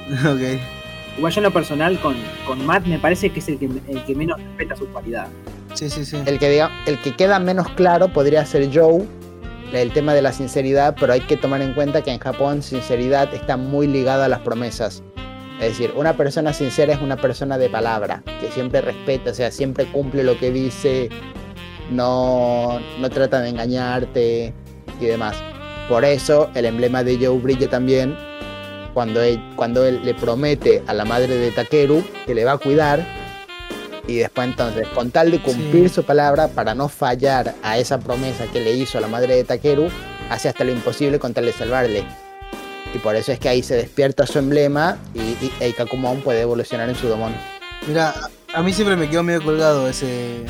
[0.24, 0.77] ok.
[1.18, 2.14] Igual yo en lo personal con,
[2.46, 5.26] con Matt me parece que es el que, el que menos respeta su cualidad.
[5.74, 6.16] Sí, sí, sí.
[6.24, 9.04] El que, diga, el que queda menos claro podría ser Joe,
[9.72, 13.34] el tema de la sinceridad, pero hay que tomar en cuenta que en Japón sinceridad
[13.34, 15.02] está muy ligada a las promesas.
[15.60, 19.50] Es decir, una persona sincera es una persona de palabra, que siempre respeta, o sea,
[19.50, 21.08] siempre cumple lo que dice,
[21.90, 24.54] no, no trata de engañarte
[25.00, 25.36] y demás.
[25.88, 28.16] Por eso el emblema de Joe brilla también
[28.94, 32.58] cuando él, cuando él le promete a la madre de Takeru que le va a
[32.58, 33.04] cuidar
[34.06, 35.96] y después entonces con tal de cumplir Sí.
[35.96, 39.44] su palabra para no fallar a esa promesa que le hizo a la madre de
[39.44, 39.88] Takeru,
[40.30, 42.04] hace hasta lo imposible con tal de salvarle.
[42.94, 46.88] Y por eso es que ahí se despierta su emblema y, y Eikakumon puede evolucionar
[46.88, 47.34] en su domón.
[47.86, 48.14] Mira,
[48.54, 50.40] a, mí siempre me quedó medio colgado ese,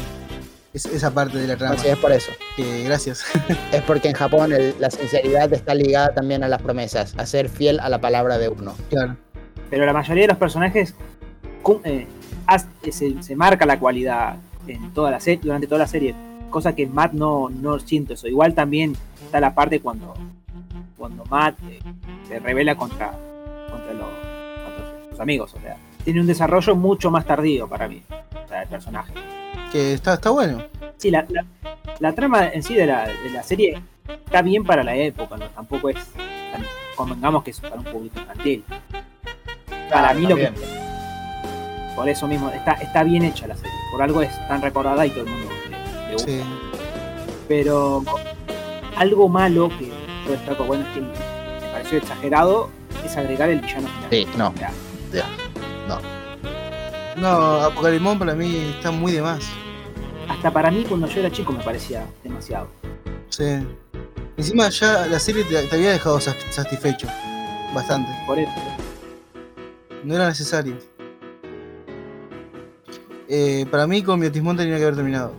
[0.73, 1.75] es- esa parte de la trama.
[1.75, 2.31] Así es por eso.
[2.57, 3.25] Que, gracias.
[3.73, 7.49] Es porque en Japón el- la sinceridad está ligada también a las promesas, a ser
[7.49, 8.75] fiel a la palabra de uno.
[8.91, 9.17] claro.
[9.71, 10.95] Pero la mayoría de los personajes
[11.85, 12.07] eh,
[12.83, 16.15] eh, se, se marca la cualidad en toda la serie, durante toda la serie.
[16.49, 18.27] Cosa que Matt no, no siento eso.
[18.27, 20.15] Igual también está la parte cuando,
[20.97, 21.81] cuando Matt eh,
[22.27, 23.11] se revela contra,
[23.71, 25.53] contra, los, contra sus amigos.
[25.55, 29.13] O sea, tiene un desarrollo mucho más tardío para mí, o sea, el personaje.
[29.73, 30.63] Que está, está bueno.
[30.97, 31.45] Sí, la, la,
[32.01, 33.81] la trama en sí de la, de la serie
[34.25, 35.47] está bien para la época, ¿no?
[35.47, 35.97] Tampoco es,
[36.53, 36.65] tan-
[36.97, 38.65] convengamos que es para un público infantil.
[39.91, 40.53] Para mí lo que...
[41.95, 43.73] Por eso mismo, está, está bien hecha la serie.
[43.91, 46.31] Por algo es tan recordada y todo el mundo le, le gusta.
[46.31, 46.41] Sí.
[47.49, 48.05] Pero
[48.97, 49.89] algo malo que
[50.27, 52.71] yo destaco, bueno, es que me pareció exagerado,
[53.05, 54.09] es agregar el villano final.
[54.11, 54.53] Sí, no.
[55.11, 55.25] Sea,
[55.89, 55.99] No,
[57.27, 59.45] Apocalimón para mí está muy de más.
[60.29, 62.69] hasta para mí cuando yo era chico me parecía demasiado.
[63.31, 63.45] Sí.
[64.37, 67.09] Encima ya la serie te, te había dejado satisfecho.
[67.75, 68.11] Bastante.
[68.27, 68.51] Por eso.
[70.05, 70.77] No era necesario.
[73.29, 75.35] Eh, para mí con Biotismón tenía que haber terminado.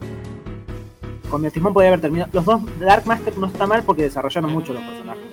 [1.30, 2.30] Con mi Timón podía haber terminado.
[2.34, 5.24] Los dos Dark Master no está mal porque desarrollaron mucho los personajes.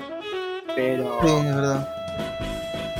[0.74, 1.88] Pero, Sí, es verdad.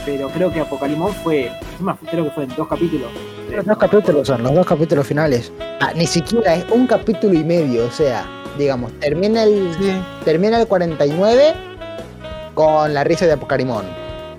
[0.07, 3.11] pero creo que Apocalimón fue, encima creo que fue en dos capítulos.
[3.51, 5.53] Los dos capítulos son, los dos capítulos finales.
[5.81, 8.27] Ah, ni siquiera es un capítulo y medio, o sea,
[8.59, 9.93] digamos, termina el, Sí,
[10.25, 11.55] termina el 49
[12.55, 13.85] con la risa de Apocarimón.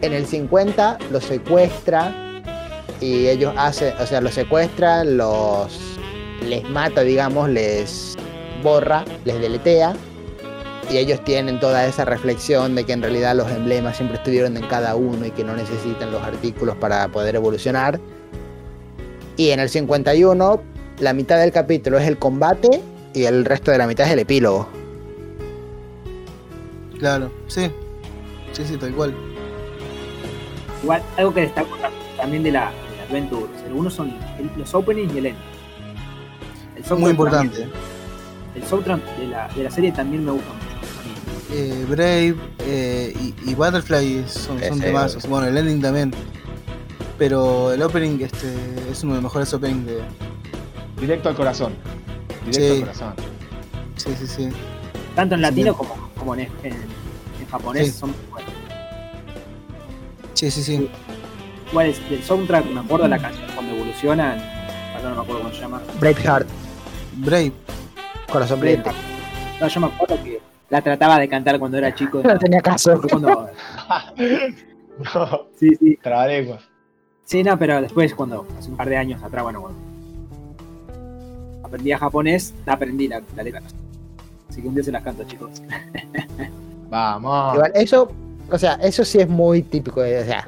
[0.01, 2.13] En el 50 los secuestra
[3.01, 5.79] y ellos hacen, o sea, los secuestra, los
[6.45, 8.15] les mata, digamos, les
[8.61, 9.93] borra, les deletea
[10.89, 14.65] y ellos tienen toda esa reflexión de que en realidad los emblemas siempre estuvieron en
[14.67, 17.99] cada uno y que no necesitan los artículos para poder evolucionar.
[19.37, 20.61] Y en el 51
[20.99, 22.81] la mitad del capítulo es el combate
[23.13, 24.67] y el resto de la mitad es el epílogo.
[26.99, 27.31] claro.
[27.47, 27.71] Sí.
[28.53, 29.13] Sí, sí, tal cual.
[30.81, 31.69] Igual, algo que destaco
[32.17, 33.45] también de la, de la Adventure.
[33.67, 35.43] El uno son el- los openings y el ending.
[36.91, 37.59] El Muy importante.
[37.59, 37.71] también-
[38.55, 40.65] el soundtrack de la, de la serie también me gusta mucho.
[41.53, 45.27] Eh, Brave eh, y, y Butterfly son, son temazos.
[45.27, 46.11] Bueno, el ending también.
[47.17, 48.53] Pero el opening este,
[48.91, 50.01] es uno de los mejores openings de.
[51.01, 51.73] Directo al corazón.
[52.45, 52.71] Directo Sí.
[52.73, 53.13] al corazón.
[53.95, 54.49] Sí, sí, sí.
[55.15, 57.91] Tanto en Sí, latino como, como en, en, en japonés Sí.
[57.99, 58.51] son buenos.
[60.33, 60.89] Sí, sí, sí.
[61.71, 64.37] Igual es del soundtrack, me acuerdo de la canción cuando evolucionan.
[65.03, 65.81] No me acuerdo cómo se llama.
[65.99, 66.47] Braveheart,
[67.17, 67.51] Brave.
[68.31, 68.59] corazón.
[68.59, 68.95] Braveheart.
[69.61, 72.21] No, yo me acuerdo que la trataba de cantar cuando era chico.
[72.23, 72.99] No tenía caso.
[73.09, 73.49] Cuando-
[75.13, 75.97] No, sí, sí.
[76.01, 76.63] trabalenguas.
[77.27, 79.77] Sí, no, pero después, cuando hace un par de años atrás, bueno, cuando
[81.63, 83.61] aprendí a japonés, aprendí la, la letra.
[84.49, 85.61] Así que un día se las canto, chicos.
[86.89, 87.55] Vamos.
[87.55, 88.09] Igual, eso,
[88.49, 90.01] o sea, eso sí es muy típico.
[90.01, 90.47] de- O sea,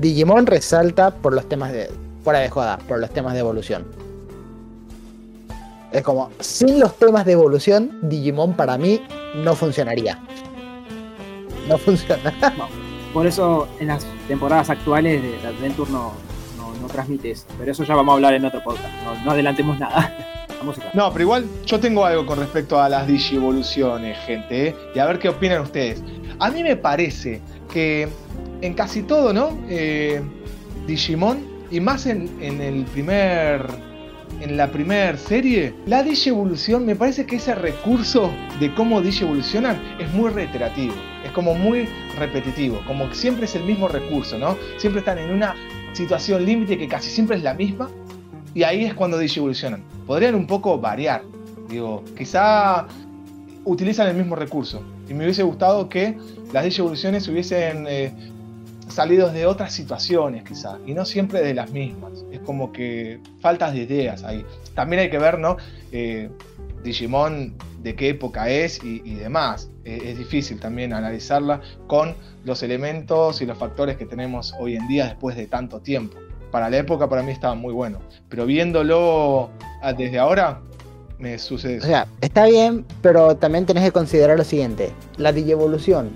[0.00, 1.90] Digimon resalta por los temas de.
[2.22, 3.86] Fuera de joda, por los temas de evolución.
[5.92, 9.00] Es como, sin los temas de evolución, Digimon para mí
[9.36, 10.18] no funcionaría.
[11.66, 12.34] No funciona.
[13.14, 16.12] Por eso en las temporadas actuales de Adventure no,
[16.56, 17.46] no, transmite eso.
[17.58, 18.88] Pero eso ya vamos a hablar en otro podcast.
[19.24, 20.14] No, adelantemos nada.
[20.92, 24.76] No, pero igual yo tengo algo con respecto a las digievoluciones, gente, ¿eh?
[24.92, 26.02] y a ver qué opinan ustedes.
[26.40, 27.40] A mí me parece
[27.72, 28.08] que
[28.60, 29.56] en casi todo, ¿no?
[29.68, 30.20] Eh,
[30.84, 33.66] Digimon, y más en, en el primer.
[34.40, 40.12] En la primera serie, la digievolución me parece que ese recurso de cómo digievolucionan es
[40.12, 40.94] muy reiterativo,
[41.28, 41.88] es como muy
[42.18, 44.56] repetitivo, como que siempre es el mismo recurso, ¿no?
[44.76, 45.54] Siempre están en una
[45.92, 47.88] situación límite que casi siempre es la misma,
[48.54, 49.82] y ahí es cuando digievolucionan.
[50.06, 51.22] Podrían un poco variar.
[51.68, 52.86] Digo, quizá
[53.64, 54.82] utilizan el mismo recurso.
[55.08, 56.18] Y me hubiese gustado que
[56.52, 58.12] las digievoluciones hubiesen eh,
[58.98, 62.24] salidos de otras situaciones quizás, y no siempre de las mismas.
[62.32, 64.44] Es como que faltas de ideas ahí.
[64.74, 65.56] También hay que ver, ¿no?
[65.92, 66.28] Eh,
[66.82, 69.70] Digimon de qué época es y, demás.
[69.84, 75.04] es difícil también analizarla con los elementos y los factores que tenemos hoy en día
[75.04, 76.16] después de tanto tiempo.
[76.50, 79.48] Para la época para mí estaba muy bueno, pero viéndolo
[79.80, 80.60] ah, desde ahora
[81.18, 81.78] me sucede.
[81.78, 86.10] O sea, está bien, pero también tenés que considerar lo siguiente, la digievolución.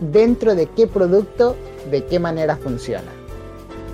[0.00, 1.56] ¿Dentro de qué producto,
[1.90, 3.10] de qué manera funciona?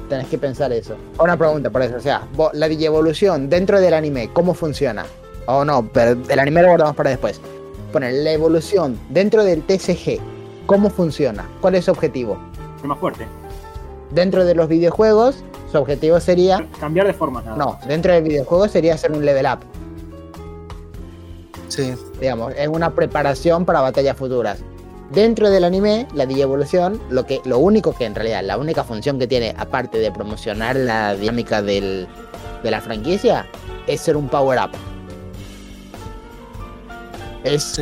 [0.08, 0.96] Tenés que pensar eso.
[1.18, 5.06] Una pregunta por eso, o sea, la digievolución dentro del anime, ¿cómo funciona?
[5.46, 7.40] O no, pero el anime lo guardamos para después.
[7.92, 10.18] Poner la evolución dentro del TCG,
[10.66, 11.48] ¿cómo funciona?
[11.60, 12.36] ¿Cuál es su objetivo?
[12.78, 13.26] Ser más fuerte.
[14.10, 16.66] Dentro de los videojuegos, su objetivo sería.
[16.80, 19.60] Cambiar de forma, No, dentro del videojuego sería hacer un level up.
[21.68, 21.94] Sí.
[22.20, 24.62] Digamos, es una preparación para batallas futuras.
[25.12, 29.18] Dentro del anime, la evolución lo, que, lo único que en realidad, la única función
[29.18, 32.08] que tiene, aparte de promocionar la dinámica del,
[32.62, 33.46] de la franquicia,
[33.86, 34.70] es ser un power up.
[37.44, 37.78] Es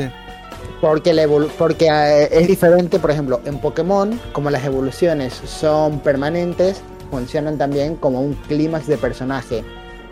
[0.81, 6.83] porque, la porque eh, es diferente, por ejemplo, en Pokémon, como las evoluciones son permanentes,
[7.13, 9.63] funcionan también como un clímax de personaje.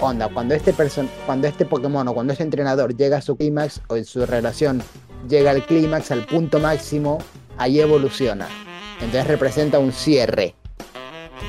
[0.00, 0.72] Onda, cuando este,
[1.26, 4.82] cuando este Pokémon o cuando este entrenador llega a su clímax o en su relación
[5.28, 7.18] llega al clímax, al punto máximo,
[7.56, 8.46] ahí evoluciona.
[9.00, 10.54] Entonces representa un cierre.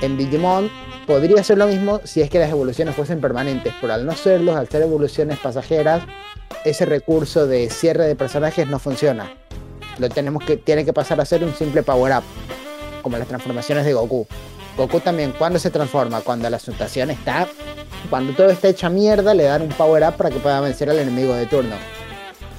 [0.01, 0.69] En Digimon
[1.05, 4.55] podría ser lo mismo si es que las evoluciones fuesen permanentes, pero al no serlos,
[4.55, 6.03] al ser evoluciones pasajeras,
[6.65, 9.31] ese recurso de cierre de personajes no funciona.
[9.97, 12.23] Lo tenemos que, tiene que pasar a ser un simple power up,
[13.01, 14.27] como las transformaciones de Goku.
[14.77, 16.21] Goku también, cuando se transforma?
[16.21, 17.47] Cuando la situación está.
[18.09, 20.99] Cuando todo está hecha mierda, le dan un power up para que pueda vencer al
[20.99, 21.75] enemigo de turno.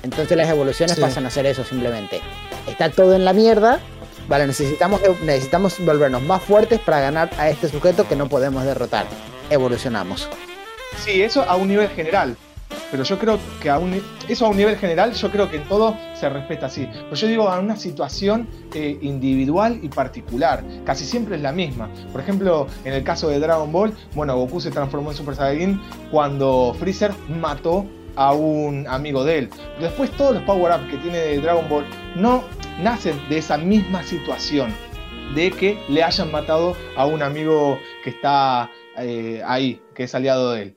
[0.02, 2.20] Entonces las evoluciones pasan a ser eso simplemente.
[2.66, 3.80] Está todo en la mierda.
[4.28, 9.06] Vale, necesitamos, necesitamos volvernos más fuertes para ganar a este sujeto que no podemos derrotar.
[9.50, 10.28] Evolucionamos.
[11.04, 12.36] Sí, eso a un nivel general
[12.90, 15.64] pero yo creo que a un, eso a un nivel general, yo creo que en
[15.64, 16.88] todo se respeta así.
[16.92, 21.88] Pero yo digo a una situación eh, individual y particular, casi siempre es la misma.
[22.12, 25.80] Por ejemplo, en el caso de Dragon Ball, bueno, Goku se transformó en Super Saiyajin
[26.10, 29.50] cuando Freezer mató a un amigo de él.
[29.80, 31.84] Después todos los power-ups que tiene Dragon Ball
[32.16, 32.44] no
[32.82, 34.72] nacen de esa misma situación,
[35.34, 40.52] de que le hayan matado a un amigo que está eh, ahí, que es aliado
[40.52, 40.76] de él.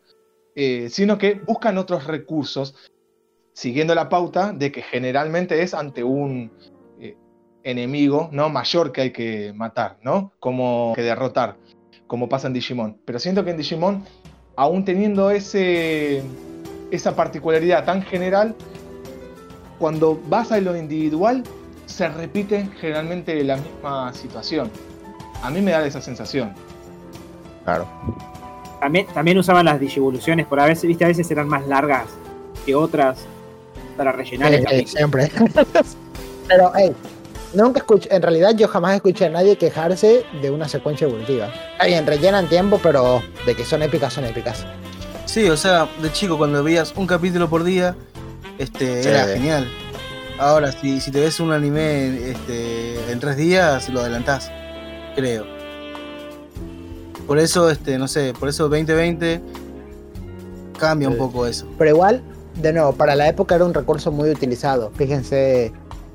[0.55, 2.75] Eh, sino que buscan otros recursos,
[3.53, 6.51] siguiendo la pauta de que generalmente es ante un
[6.99, 7.17] eh,
[7.63, 8.49] enemigo ¿no?
[8.49, 10.33] mayor que hay que matar, ¿no?
[10.39, 11.57] Como que derrotar,
[12.05, 12.99] como pasa en Digimon.
[13.05, 14.05] Pero siento que en Digimon,
[14.55, 16.21] aún teniendo ese,
[16.91, 18.55] esa particularidad tan general,
[19.79, 21.43] cuando vas a lo individual,
[21.87, 24.69] se repite generalmente la misma situación.
[25.41, 26.53] A mí me da esa sensación.
[27.65, 27.87] Claro.
[29.13, 32.05] También, usaban las digivoluciones, por a veces, viste, a veces eran más largas
[32.65, 33.19] que otras
[33.95, 34.53] para rellenar.
[34.85, 35.31] siempre.
[36.47, 36.93] Pero, hey,
[37.53, 41.49] nunca escuché, en realidad yo jamás escuché a nadie quejarse de una secuencia evolutiva.
[41.73, 44.65] Está bien, rellenan tiempo, pero de que son épicas, son épicas.
[45.25, 47.95] Sí, o sea, de chico cuando veías un capítulo por día,
[48.57, 49.71] este, era genial.
[50.37, 54.51] Ahora, si, si te ves un anime este, en tres días, lo adelantás,
[55.15, 55.62] creo.
[57.27, 59.41] Por eso, este, no sé, por eso 2020
[60.77, 61.65] cambia un poco eso.
[61.77, 62.21] Pero igual,
[62.61, 64.91] de nuevo, para la época era un recurso muy utilizado.
[64.95, 65.71] Fíjense,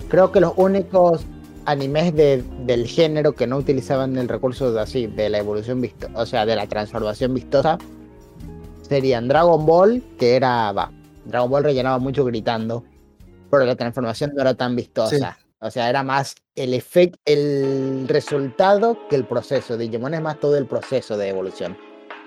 [0.08, 1.24] creo que los únicos
[1.64, 6.26] animes del género que no utilizaban el recurso de, así, de la evolución vistosa, o
[6.26, 7.78] sea, de la transformación vistosa,
[8.88, 10.90] serían Dragon Ball, que era, va,
[11.26, 12.84] Dragon Ball rellenaba mucho gritando,
[13.50, 15.38] pero la transformación no era tan vistosa.
[15.60, 19.76] O sea, era más el efecto, el resultado que el proceso.
[19.76, 21.76] Digimon es más todo el proceso de evolución.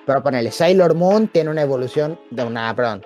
[0.05, 3.05] Pero ponele, Sailor Moon tiene una evolución de una, perdón,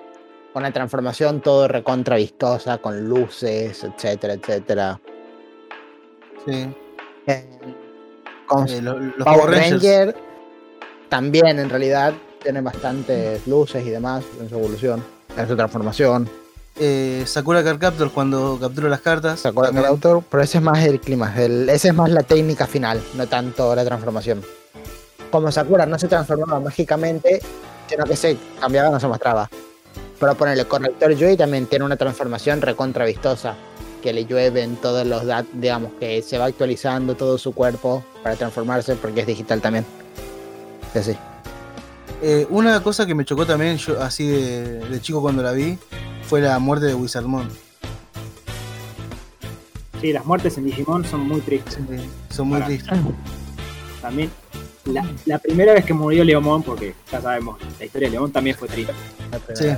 [0.56, 5.00] una transformación todo recontra vistosa, con luces, etcétera, etcétera.
[6.46, 6.74] Sí.
[7.28, 7.46] Eh,
[8.48, 10.16] con eh, los Power Ranger
[11.10, 15.04] también en realidad tiene bastantes luces y demás en su evolución,
[15.38, 16.30] en su transformación
[16.78, 19.40] eh, Sakura Card Captor cuando captura las cartas.
[19.40, 22.68] Sakura Card Captor, pero ese es más el clima, el, ese es más la técnica
[22.68, 24.42] final, no tanto la transformación.
[25.32, 27.42] Como Sakura no se transformaba mágicamente,
[27.88, 29.50] sino que se cambiaba, no se mostraba.
[30.20, 33.56] Pero ponerle corrector Yui también tiene una transformación recontra vistosa,
[34.02, 38.36] que le llueven todos los datos, digamos, que se va actualizando todo su cuerpo para
[38.36, 39.86] transformarse porque es digital también.
[40.94, 41.18] Sí,
[42.22, 45.78] eh, una cosa que me chocó también, yo así de chico cuando la vi,
[46.28, 47.50] fue la muerte de Wizardmon.
[50.02, 51.76] Sí, las muertes en Digimon son muy tristes.
[51.76, 52.68] Sí, son muy Para.
[52.68, 53.00] tristes.
[54.02, 54.30] También,
[54.86, 58.56] la, la primera vez que murió Leomón, porque ya sabemos, la historia de Leomón también
[58.56, 58.94] fue triste.
[59.54, 59.70] Sí.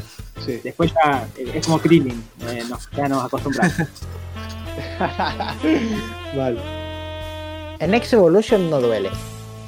[0.45, 0.61] Sí.
[0.63, 3.73] Después ya eh, es como Krillin, eh, no, ya nos acostumbramos.
[6.35, 6.59] Vale.
[7.79, 9.09] En X Evolution no duele.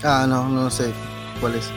[0.04, 0.92] Ah, no, no sé
[1.40, 1.70] cuál es.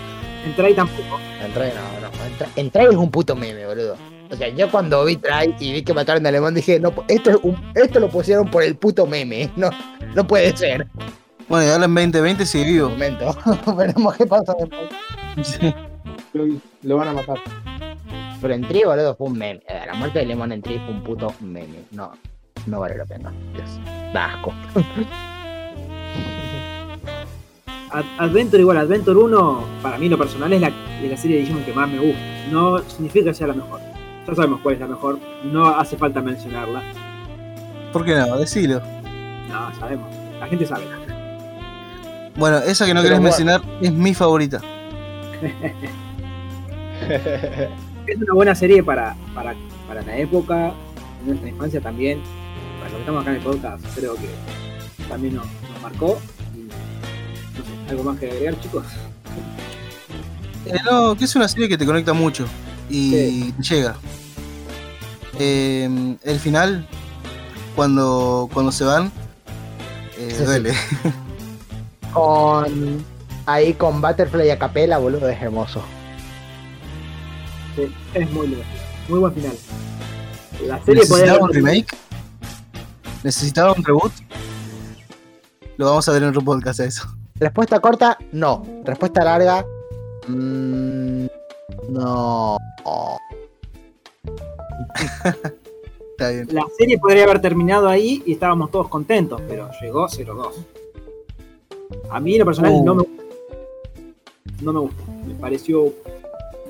[0.44, 1.20] En Try tampoco.
[1.44, 2.46] En Try no, no.
[2.56, 3.96] En Try es un puto meme, boludo.
[4.30, 7.30] O sea, yo cuando vi Try y vi que mataron a Alemán dije, no, esto,
[7.30, 9.50] es un- esto lo pusieron por el puto meme.
[9.56, 9.70] No,
[10.14, 10.86] no puede ser.
[11.48, 12.88] Bueno, y ahora en 2020 sigue Un vivo.
[12.90, 13.36] momento.
[13.76, 15.74] Veremos qué pasa después.
[16.32, 16.44] Lo,
[16.82, 17.38] lo van a matar.
[18.40, 19.60] Pero en Tri, boludo, fue un meme.
[19.68, 21.84] Eh, La muerte de Lemon en Tri fue un puto meme.
[21.92, 22.12] No,
[22.66, 23.32] no vale la pena.
[23.54, 23.68] Dios.
[24.14, 24.52] Da asco.
[27.92, 30.70] Ad- Adventure igual, Adventure 1, para mí lo personal es la,
[31.00, 32.20] de la serie de Digimon que más me gusta.
[32.50, 33.80] No significa que sea la mejor.
[34.26, 36.82] Ya sabemos cuál es la mejor, no hace falta mencionarla.
[37.92, 38.38] ¿Por qué no?
[38.38, 38.80] Decilo.
[39.50, 40.08] No, sabemos.
[40.40, 40.84] La gente sabe.
[42.36, 43.22] Bueno, esa que no Pero querés bueno.
[43.22, 44.60] mencionar es mi favorita.
[48.06, 49.54] Es una buena serie para, para,
[49.86, 50.72] para la época,
[51.20, 52.20] en nuestra infancia también.
[52.78, 54.28] Para lo que estamos acá en el podcast, creo que
[55.08, 56.18] también nos, nos marcó.
[57.54, 58.84] Y, no sé, ¿Algo más que agregar, chicos?
[60.66, 62.46] Eh, no, que es una serie que te conecta mucho
[62.88, 63.96] y te llega.
[65.38, 66.86] Eh, el final,
[67.74, 69.10] cuando, cuando se van,
[70.18, 70.44] eh, Sí, sí.
[70.44, 70.74] duele.
[72.12, 73.04] Con.
[73.44, 75.82] Ahí con Butterfly a capela, boludo, es hermoso.
[77.74, 78.64] Sí, es muy lindo.
[79.08, 79.56] Muy buen final.
[80.66, 81.96] La serie ¿Necesitaba un remake?
[83.24, 84.12] ¿Necesitaba un reboot?
[85.76, 87.16] Lo vamos a ver en otro podcast a eso.
[87.42, 88.62] Respuesta corta, no.
[88.84, 89.66] Respuesta larga,
[90.28, 91.26] mm,
[91.88, 92.56] no.
[96.12, 96.46] Está bien.
[96.52, 100.52] La serie podría haber terminado ahí y estábamos todos contentos, pero llegó 0-2.
[102.10, 102.84] A mí, en lo personal, Uh.
[102.84, 103.02] no me
[104.60, 105.02] No me gustó.
[105.26, 105.92] Me pareció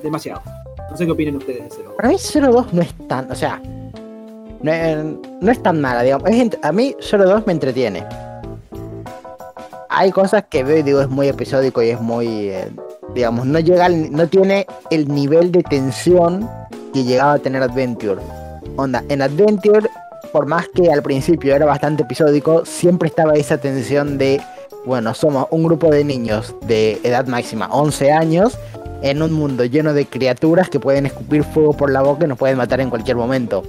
[0.01, 0.41] demasiado.
[0.89, 3.61] No sé qué opinan ustedes de 0 Para mí 02 no es tan, o sea,
[4.61, 5.05] no es,
[5.39, 6.27] no es tan mala, digamos.
[6.31, 8.03] Es a mí 02 me entretiene.
[9.95, 12.69] Hay cosas que veo y digo es muy episódico y es muy, eh,
[13.13, 16.49] digamos, no llega, al- no tiene el nivel de tensión
[16.93, 18.19] que llegaba a tener Adventure.
[18.75, 19.87] Onda, en Adventure,
[20.31, 24.41] por más que al principio era bastante episódico, siempre estaba esa tensión de,
[24.85, 28.57] bueno, somos un grupo de niños de edad máxima, 11 años,
[29.03, 32.37] en un mundo lleno de criaturas que pueden escupir fuego por la boca y nos
[32.39, 33.61] pueden matar en cualquier momento.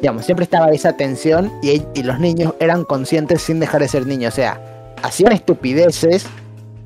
[0.00, 4.06] Digamos, siempre estaba esa tensión y, y los niños eran conscientes sin dejar de ser
[4.06, 4.32] niños.
[4.32, 4.58] O sea,
[5.02, 6.26] hacían estupideces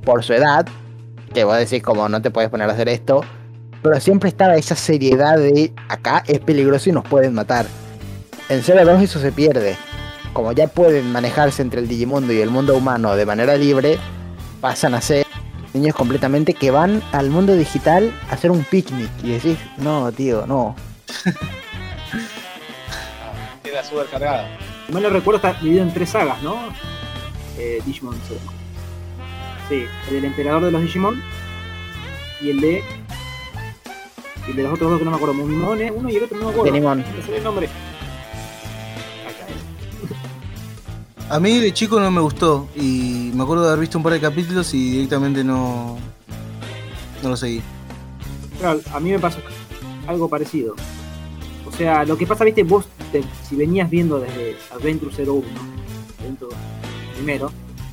[0.04, 0.66] por su edad,
[1.32, 3.22] que vos decís como no te puedes poner a hacer esto,
[3.82, 7.66] pero siempre estaba esa seriedad de acá es peligroso y nos pueden matar.
[8.48, 9.76] En 02 eso se pierde.
[10.32, 13.98] Como ya pueden manejarse entre el Digimundo y el mundo humano de manera libre,
[14.60, 15.26] pasan a ser
[15.74, 20.46] niños completamente que van al mundo digital a hacer un picnic y decís, no, tío,
[20.46, 20.74] no.
[23.62, 24.48] Queda súper cargada.
[24.86, 26.56] Si mal no recuerdo, está dividido en tres sagas, ¿no?
[27.58, 28.16] Eh, Digimon.
[29.68, 31.22] Sí, el del emperador de los Digimon
[32.40, 32.82] y el de.
[34.46, 36.36] Y el de los otros dos que no me acuerdo, Mumimon, uno y el otro
[36.38, 36.72] no me acuerdo.
[36.72, 36.98] Tenimon.
[37.16, 37.66] Me sale el nombre.
[37.66, 41.24] Acá, eh.
[41.30, 44.12] A mí de chico no me gustó y me acuerdo de haber visto un par
[44.12, 45.96] de capítulos y directamente no,
[47.22, 47.62] no lo seguí.
[48.60, 49.38] Claro, a mí me pasó
[50.06, 50.74] algo parecido.
[51.66, 55.42] O sea, lo que pasa, viste, vos, te- si venías viendo desde Adventure 01,
[56.20, 56.54] Adventure
[57.24, 57.50] primero,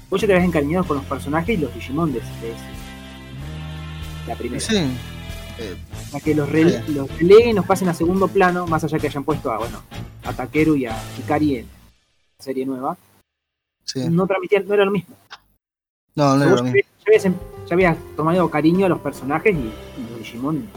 [0.10, 4.36] vos ya te habías encariñado con los personajes y los Digimon de, de ese- la
[4.36, 4.60] primera.
[4.60, 5.76] Sí, eh,
[6.14, 9.24] A que los, rele- los releguen nos pasen a segundo plano, más allá que hayan
[9.24, 9.82] puesto a, bueno,
[10.26, 11.66] a Takeru y a Hikari en
[12.38, 12.98] la serie nueva,
[13.86, 14.02] sí.
[14.10, 15.16] no transmitían, no era lo mismo.
[16.16, 16.70] No, no era lo ya, mismo.
[16.72, 17.36] habías, ya habías em-
[17.68, 20.68] ya habías tomado cariño a los personajes y, y los Digimon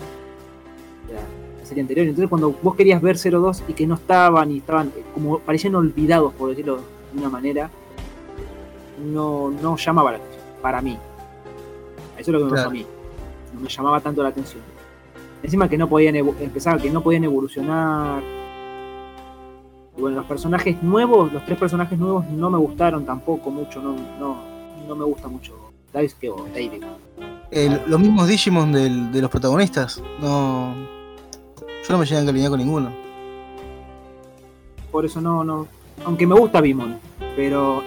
[1.09, 1.21] de la,
[1.61, 2.07] la serie anterior.
[2.07, 5.75] Entonces cuando vos querías ver 02 y que no estaban y estaban eh, como parecían
[5.75, 6.77] olvidados, por decirlo
[7.13, 7.69] de una manera,
[8.99, 10.99] no, no llamaba la atención, para mí.
[12.19, 12.71] Eso es lo que me pasó Claro.
[12.71, 12.87] a mí.
[13.55, 14.63] No me llamaba tanto la atención.
[15.43, 18.23] Encima que no podían empezaba que no podían evolucionar.
[19.97, 23.95] Y bueno, los personajes nuevos, los tres personajes nuevos no me gustaron tampoco mucho, no,
[24.19, 24.37] no,
[24.89, 25.53] no me gusta mucho
[25.93, 26.83] Daisuke o David.
[27.51, 30.75] El- los mismos Digimon del- de los protagonistas, no.
[31.87, 32.91] Yo no me llegué a encariñar con ninguno.
[34.91, 35.67] Por eso no, no.
[36.05, 36.99] Aunque me gusta Bimon,
[37.37, 37.83] pero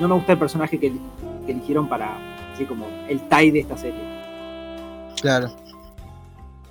[0.00, 0.92] no me gusta el personaje que,
[1.46, 2.16] que eligieron para,
[2.52, 4.00] así como el Tai de esta serie.
[5.20, 5.48] Claro.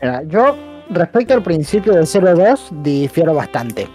[0.01, 0.55] Mira, yo
[0.89, 3.87] respecto al principio del 02 difiero bastante.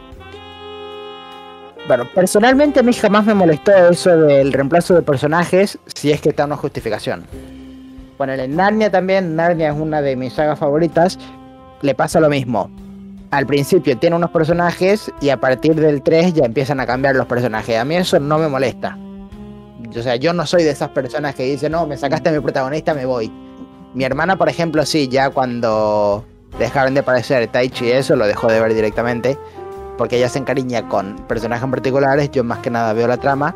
[1.87, 6.31] Bueno, personalmente a mí jamás me molestó eso del reemplazo de personajes si es que
[6.31, 7.24] está una justificación.
[8.18, 11.18] Bueno, en Narnia también, Narnia es una de mis sagas favoritas,
[11.81, 12.70] le pasa lo mismo.
[13.31, 17.26] Al principio tiene unos personajes y a partir del 3 ya empiezan a cambiar los
[17.26, 17.79] personajes.
[17.79, 18.99] A mí eso no me molesta.
[19.97, 22.41] O sea, yo no soy de esas personas que dicen, no, me sacaste a mi
[22.41, 23.31] protagonista, me voy.
[23.95, 26.24] Mi hermana, por ejemplo, sí, ya cuando
[26.59, 29.39] dejaron de aparecer Taichi y eso, lo dejó de ver directamente
[29.99, 33.55] porque ella se encariña con personajes en particulares, yo más que nada veo la trama.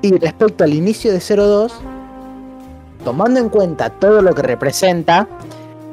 [0.00, 1.74] Y respecto al inicio de 02,
[3.04, 5.28] tomando en cuenta todo lo que representa,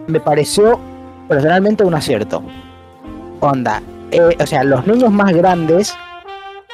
[0.08, 0.80] me pareció
[1.28, 2.43] personalmente un acierto.
[3.44, 5.94] Onda, eh, o sea, los niños más grandes,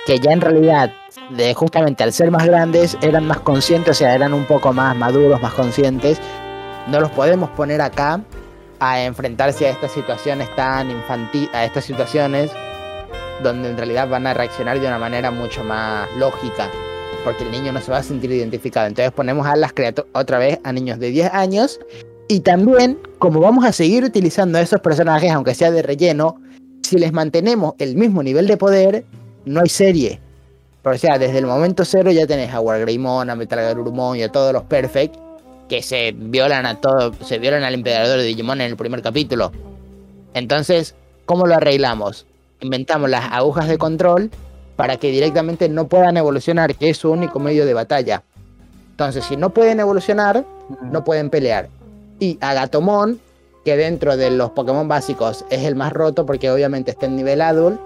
[0.06, 0.94] que ya en realidad,
[1.32, 4.96] de, justamente al ser más grandes, eran más conscientes, o sea, eran un poco más
[4.96, 6.22] maduros, más conscientes,
[6.86, 8.22] no los podemos poner acá
[8.80, 12.52] a enfrentarse a estas situaciones tan infantiles, a estas situaciones
[13.42, 16.70] donde en realidad van a reaccionar de una manera mucho más lógica,
[17.24, 18.86] porque el niño no se va a sentir identificado.
[18.86, 21.80] Entonces ponemos a las criaturas otra vez a niños de 10 años
[22.28, 26.40] y también, como vamos a seguir utilizando a esos personajes, aunque sea de relleno,
[26.90, 29.06] si les mantenemos el mismo nivel de poder,
[29.46, 30.20] no hay serie.
[30.84, 33.78] o sea, desde el momento cero ya tenés a Wargreymon, a Metal
[34.16, 35.16] y a todos los Perfect
[35.70, 39.52] que se violan a todo, se violan al emperador de Digimon en el primer capítulo.
[40.34, 42.26] Entonces, ¿cómo lo arreglamos?
[42.62, 44.30] inventamos las agujas de control
[44.76, 48.24] para que directamente no puedan evolucionar, que es su único medio de batalla.
[48.92, 50.46] Entonces, si no pueden evolucionar,
[50.82, 51.70] no pueden pelear.
[52.20, 53.20] Y Agatomon,
[53.64, 57.41] que dentro de los Pokémon básicos es el más roto porque obviamente está en nivel
[57.41, 57.80] adult,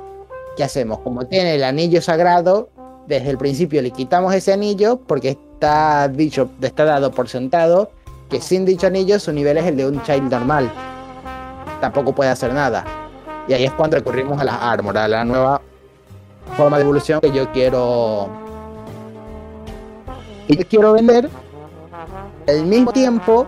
[0.55, 0.99] ¿qué hacemos?
[0.99, 2.69] Como tiene el anillo sagrado,
[3.07, 7.91] desde el principio le quitamos ese anillo porque está dicho, está dado por sentado
[8.29, 10.71] que sin dicho anillo su nivel es el de un child normal.
[11.81, 12.83] Tampoco puede hacer nada.
[13.47, 15.61] Y ahí es cuando recurrimos a las Armor, a la nueva
[16.55, 18.29] forma de evolución que yo quiero.
[20.47, 21.29] Y yo quiero vender
[22.47, 23.45] al mismo tiempo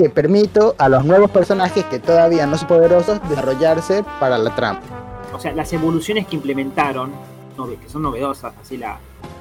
[0.00, 4.80] que permito a los nuevos personajes que todavía no son poderosos desarrollarse para la trama.
[5.34, 7.12] O sea, las evoluciones que implementaron,
[7.82, 8.98] que son novedosas, así la,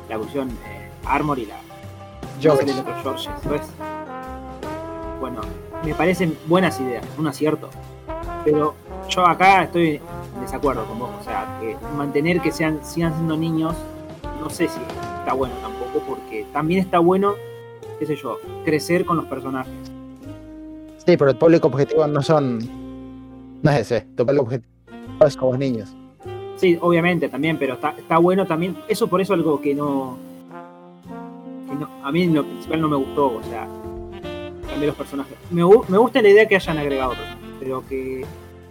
[0.10, 1.56] la evolución eh, Armor y la
[2.42, 2.66] George.
[5.22, 5.40] Bueno,
[5.86, 7.70] me parecen buenas ideas, un acierto.
[8.44, 8.76] Pero
[9.08, 10.02] yo acá estoy
[10.36, 11.10] en desacuerdo con vos.
[11.22, 13.76] O sea, que mantener que sean, sigan siendo niños,
[14.42, 14.80] no sé si
[15.20, 17.36] está bueno tampoco, porque también está bueno,
[17.98, 19.89] qué sé yo, crecer con los personajes.
[21.10, 22.60] Sí, pero el público objetivo no son.
[23.64, 24.02] No es ese.
[24.16, 24.72] Tu público objetivo
[25.26, 25.90] es como los niños.
[26.56, 28.78] Sí, obviamente también, pero está, está bueno también.
[28.88, 30.20] Eso por eso algo que no,
[31.68, 31.90] que no.
[32.04, 33.68] A mí lo principal no me gustó, o sea,
[34.70, 35.36] cambiar los personajes.
[35.50, 37.28] Me, me gusta la idea que hayan agregado otros,
[37.60, 38.24] pero que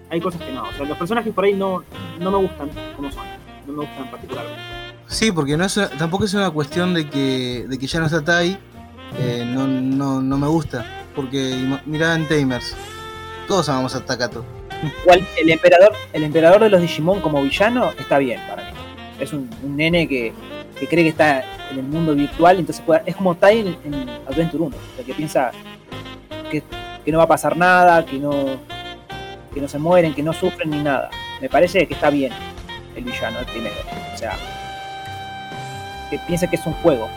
[0.09, 0.63] hay cosas que no.
[0.63, 1.83] O sea, los personajes por ahí no,
[2.21, 3.25] no me gustan como son.
[3.67, 4.63] No me gustan particularmente.
[5.09, 8.23] Sí, porque no es tampoco es una cuestión de que, de que ya no está
[8.23, 8.57] Tai.
[9.19, 10.87] Eh, no, no, no, me gusta.
[11.19, 11.53] Porque
[11.85, 12.77] mirá en Tamers.
[13.49, 14.45] Todos amamos a Takato.
[15.37, 18.79] El emperador, el emperador de los Digimon como villano está bien para mí.
[19.19, 20.33] Es un, nene que,
[20.79, 21.43] que, cree que está
[21.73, 25.51] en el mundo virtual, entonces es como Tai en, en Adventure 1, o que piensa
[26.53, 26.63] que,
[27.05, 28.57] que no va a pasar nada, que no,
[29.53, 31.11] que no se mueren, que no sufren ni nada.
[31.41, 32.33] Me parece que está bien
[32.95, 33.75] el villano, el primero.
[34.15, 34.37] O sea,
[36.11, 37.09] que piensa que es un juego.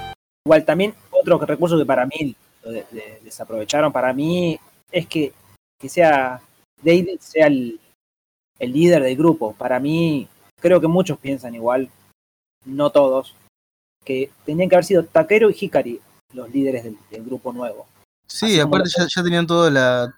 [0.44, 2.36] Igual también otro recurso que para mí
[3.24, 4.60] desaprovecharon para mí
[4.92, 5.34] es que,
[5.80, 6.42] que sea
[6.84, 7.80] David sea el,
[8.60, 9.54] el líder del grupo.
[9.54, 10.28] Para mí,
[10.60, 11.90] creo que muchos piensan igual,
[12.66, 13.36] no todos,
[14.04, 16.00] que tenían que haber sido Takeru y Hikari
[16.34, 17.88] los líderes del grupo nuevo.
[18.26, 20.16] Sí, aparte ya, tenían toda la.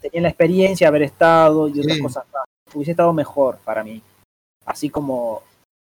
[0.00, 2.44] Tenían la experiencia de haber estado y otras cosas más.
[2.72, 4.00] Hubiese estado mejor para mí.
[4.64, 5.42] Así como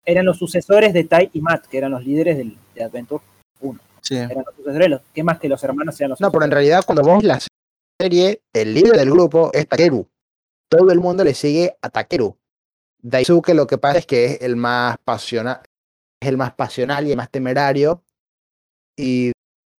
[0.03, 3.23] eran los sucesores de Tai y Matt, que eran los líderes del, de Adventure
[3.61, 3.79] 1.
[4.03, 4.17] Sí.
[4.17, 7.03] Eran los sucesores, ¿qué más que los hermanos sean los No, pero en realidad cuando
[7.03, 7.39] vos la
[7.99, 10.07] serie, el líder del grupo es Takeru.
[10.69, 12.37] Todo el mundo le sigue a Takeru.
[13.01, 15.61] Daisuke lo que pasa es que es el más pasional,
[16.21, 18.03] es el más pasional y el más temerario.
[18.97, 19.31] Y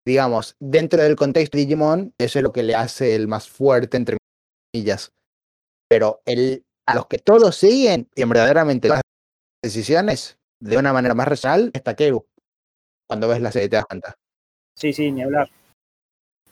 [0.06, 3.96] digamos, dentro del contexto de Digimon, eso es lo que le hace el más fuerte,
[3.96, 4.16] entre
[4.72, 5.12] comillas.
[5.88, 9.02] Pero el, a los que todos siguen y verdaderamente las
[9.62, 12.26] decisiones de una manera más racional es Takeru.
[13.14, 14.12] Cuando ves la serie te das cuenta.
[14.76, 15.48] Sí, sí, ni hablar.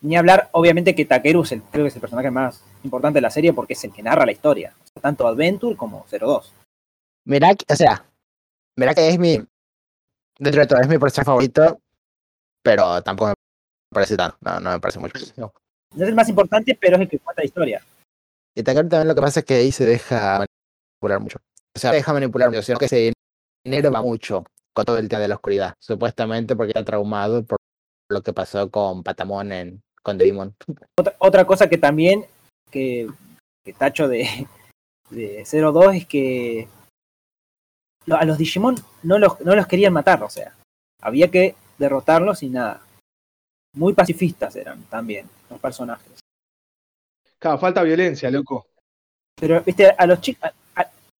[0.01, 3.23] Ni hablar, obviamente que Takeru es el, creo que es el personaje más importante de
[3.23, 4.73] la serie porque es el que narra la historia.
[5.01, 6.55] Tanto Adventure como 02.
[7.25, 8.05] Mirá, o sea,
[8.79, 9.45] mirá que es mi.
[10.39, 11.81] Dentro de todo, es mi personaje favorito.
[12.63, 13.35] Pero tampoco me
[13.93, 15.19] parece tanto, no, no me parece mucho.
[15.37, 15.53] No.
[15.97, 17.85] es el más importante, pero es el que cuenta la historia.
[18.55, 20.47] Y también lo que pasa es que ahí se deja
[21.01, 21.39] manipular mucho.
[21.75, 23.13] O sea, deja manipular mucho, sino que ese
[23.65, 24.45] dinero va mucho.
[24.75, 27.59] Con todo el tema de la oscuridad, supuestamente porque era traumado por
[28.11, 30.55] lo que pasó con Patamon en, con Digimon.
[30.99, 32.27] Otra, otra cosa que también
[32.70, 33.09] que,
[33.64, 34.47] que tacho de,
[35.11, 36.68] de 02 es que
[38.11, 40.55] a los Digimon no los, no los querían matar, o sea,
[41.01, 42.83] había que derrotarlos y nada.
[43.75, 46.20] Muy pacifistas eran también los personajes.
[47.39, 48.66] Claro, falta violencia, loco.
[49.35, 50.51] Pero, viste, a los chicos,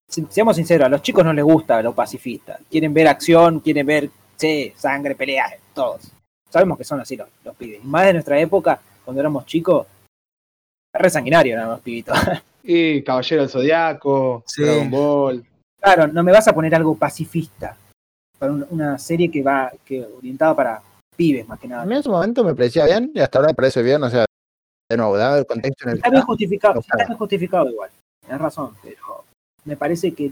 [0.07, 2.59] seamos sinceros, a los chicos no les gusta lo pacifista.
[2.69, 6.11] Quieren ver acción, quieren ver, sí, sangre, peleas, todos.
[6.49, 7.83] Sabemos que son así los, los pibes.
[7.83, 9.87] Y más de nuestra época, cuando éramos chicos,
[10.95, 12.17] re sanguinario eran los pibitos.
[12.65, 14.63] Y Caballero del Zodiaco, Sí.
[14.63, 15.45] Dragon Ball.
[15.81, 17.75] claro, no me vas a poner algo pacifista
[18.39, 20.81] para un- una serie que va que orientada para
[21.17, 21.85] pibes más que A nada.
[21.85, 24.23] mí en su momento me parecía bien y hasta ahora me parece bien, o sea,
[24.89, 27.89] de nuevo, dado el contexto en el que Está bien justificado, está bien justificado igual.
[28.21, 29.25] Tienes razón, pero
[29.65, 30.31] me parece que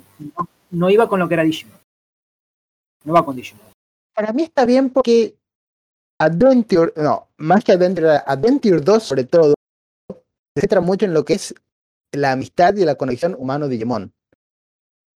[0.72, 1.78] no, iba con lo que era Digimon.
[3.04, 3.66] No va con Digimon.
[4.16, 5.36] Para mí está bien porque
[6.20, 9.54] Adventure, no, más que Adventure, Adventure 2 sobre todo,
[10.56, 11.56] se centra mucho en lo que es
[12.14, 14.14] la amistad y la conexión humano-Digimon.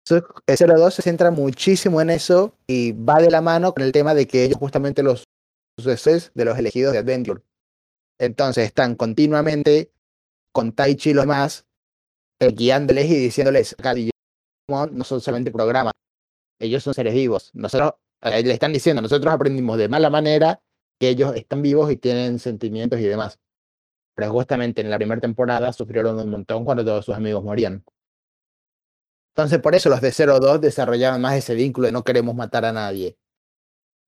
[0.08, 3.92] So- el 02 se centra muchísimo en eso y va de la mano con el
[3.92, 5.24] tema de que ellos justamente los
[5.78, 7.42] sucesores de los elegidos de Adventure.
[8.20, 9.92] Entonces están continuamente
[10.54, 11.66] con Taichi y los demás,
[12.44, 13.76] eh, guiándoles y diciéndoles,
[14.68, 15.94] no son solamente programas,
[16.60, 17.52] ellos son seres vivos.
[17.54, 20.62] Nosotros eh, le están diciendo, nosotros aprendimos de mala manera
[21.00, 23.40] que ellos están vivos y tienen sentimientos y demás.
[24.16, 27.84] Pero justamente en la primera temporada sufrieron un montón cuando todos sus amigos morían.
[29.36, 32.72] Entonces por eso los de 02 desarrollaban más ese vínculo de no queremos matar a
[32.72, 33.18] nadie.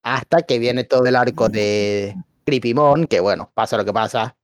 [0.04, 2.16] Hasta que viene todo el arco de
[2.46, 4.38] Creepymon, que bueno, pasa lo que pasa.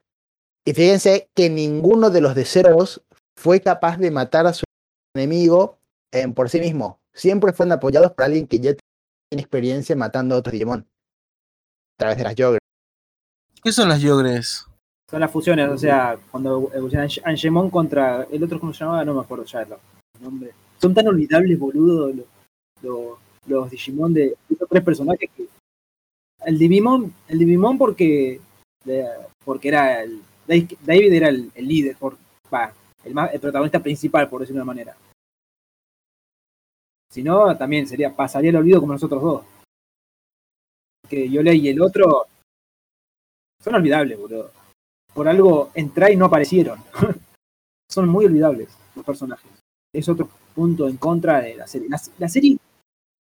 [0.66, 3.04] Y fíjense que ninguno de los de 02
[3.42, 4.64] fue capaz de matar a su
[5.16, 5.78] enemigo
[6.14, 7.00] eh, por sí mismo.
[7.14, 10.82] Siempre fueron apoyados por alguien que ya tiene experiencia matando a otros Digimon.
[10.82, 12.60] A través de las Yogre.
[13.64, 14.66] ¿Qué son las yogres?
[15.10, 19.04] Son las fusiones, o sea, cuando evoluciona Ange- Angemon contra el otro, ¿cómo se llamaba?
[19.06, 19.70] No me acuerdo ya el
[20.20, 20.52] nombre.
[20.80, 22.26] Son tan olvidables, boludo, lo-
[22.82, 25.48] lo- los Digimon de estos tres personajes que.
[26.46, 28.39] El Digimon, el Digimon porque.
[28.84, 29.08] de-
[29.46, 30.22] porque era el.
[30.48, 32.18] David era el, el líder, por,
[33.04, 34.97] el, más- el protagonista principal, por decirlo de una manera.
[37.10, 39.45] Si no, también sería, pasaría el olvido como nosotros dos.
[41.10, 42.26] Que Yole y el otro
[43.62, 44.52] son olvidables, boludo.
[45.14, 46.80] Por algo entra y no aparecieron.
[47.89, 49.52] son muy olvidables los personajes.
[49.93, 51.89] Es otro punto en contra de la serie.
[51.89, 52.58] La, serie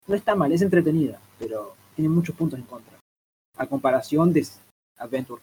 [0.07, 2.99] no está mal, es entretenida, pero tiene muchos puntos en contra.
[3.57, 4.47] A comparación de
[4.99, 5.43] Adventure,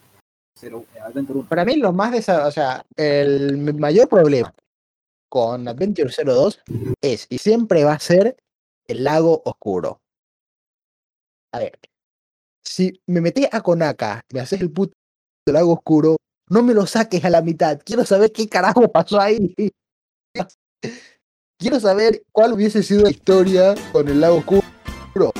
[0.62, 1.46] 1.
[1.48, 4.52] Para mí lo más o sea, el mayor problema
[5.28, 6.60] con Adventure 02
[7.00, 8.36] es y siempre va a ser
[8.86, 10.00] el lago oscuro.
[11.52, 11.78] A ver,
[12.64, 14.94] si me metí a Konaka y me haces el puto
[15.46, 16.16] lago oscuro,
[16.50, 17.80] no me lo saques a la mitad.
[17.84, 19.54] Quiero saber qué carajo pasó ahí.
[21.58, 25.32] Quiero saber cuál hubiese sido la historia con el lago oscuro.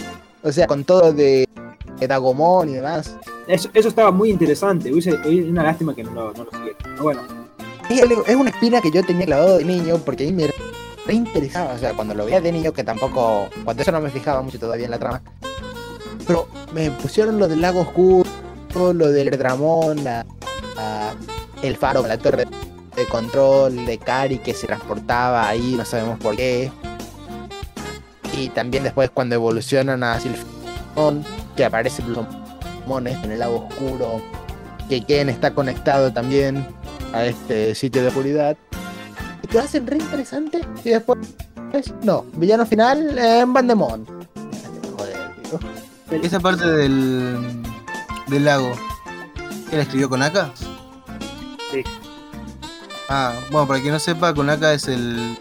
[0.42, 1.46] O sea, con todo de,
[2.00, 3.16] de y demás.
[3.48, 4.92] Eso, eso estaba muy interesante.
[4.92, 6.76] hubiese- Es una lástima que no, no lo siguieron.
[6.82, 7.20] Pero bueno,
[8.26, 10.46] es una espina que yo tenía clavado de niño porque a mí me
[11.06, 11.72] re interesaba.
[11.74, 13.48] O sea, cuando lo veía de niño, que tampoco.
[13.64, 15.22] Cuando eso no me fijaba mucho todavía en la trama.
[16.26, 18.28] Pero me pusieron lo del lago oscuro,
[18.92, 20.26] lo del Dramón, la,
[21.62, 22.44] el faro, la torre
[22.94, 26.70] de control de Kari que se transportaba ahí, no sabemos por qué.
[28.36, 31.24] Y también después cuando evolucionan a Silphon,
[31.56, 32.02] que aparece
[32.96, 34.22] En el lago oscuro,
[34.88, 36.66] que Ken está conectado también
[37.12, 38.56] a este sitio de oscuridad.
[39.42, 40.62] Y te lo hacen re interesante.
[40.82, 41.18] Y después,
[41.70, 44.06] pues, no, villano final en Bandemon.
[44.96, 46.22] Joder, tío.
[46.22, 47.62] Esa parte del,
[48.28, 48.72] del lago,
[49.70, 50.50] ¿él escribió con Aka?
[51.70, 51.84] Sí.
[53.10, 55.38] Ah, bueno, para quien no sepa, Konaka es el,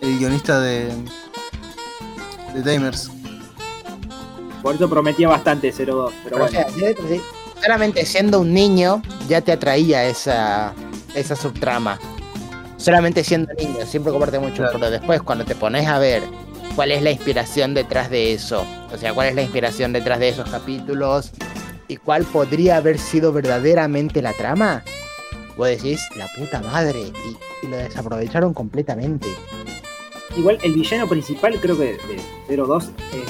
[0.00, 0.92] el guionista de,
[2.54, 3.10] de Tamers.
[4.62, 5.76] Por eso prometía bastante 0-2.
[5.78, 6.66] Pero Pero, o sea,
[7.60, 10.72] solamente siendo un niño ya te atraía esa,
[11.14, 11.98] esa subtrama.
[12.76, 14.56] Solamente siendo niño, siempre comparte mucho.
[14.56, 14.72] Claro.
[14.78, 16.22] Pero después, cuando te pones a ver
[16.74, 20.30] cuál es la inspiración detrás de eso, o sea, cuál es la inspiración detrás de
[20.30, 21.32] esos capítulos
[21.88, 24.82] y cuál podría haber sido verdaderamente la trama,
[25.56, 29.26] vos decís, la puta madre, y, y lo desaprovecharon completamente.
[30.36, 31.98] igual el villano principal creo que
[32.48, 33.29] de 0-2 es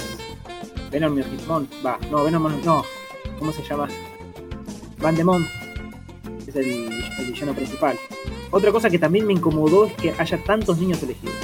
[0.90, 1.68] Venom Mirtimon.
[1.84, 2.84] Va, no, Venom no.
[3.38, 3.88] ¿Cómo se llama?
[4.98, 5.46] Vandemon.
[6.46, 6.90] Es el,
[7.26, 7.98] villano principal.
[8.50, 11.36] Otra cosa que también me incomodó es que haya tantos niños elegidos.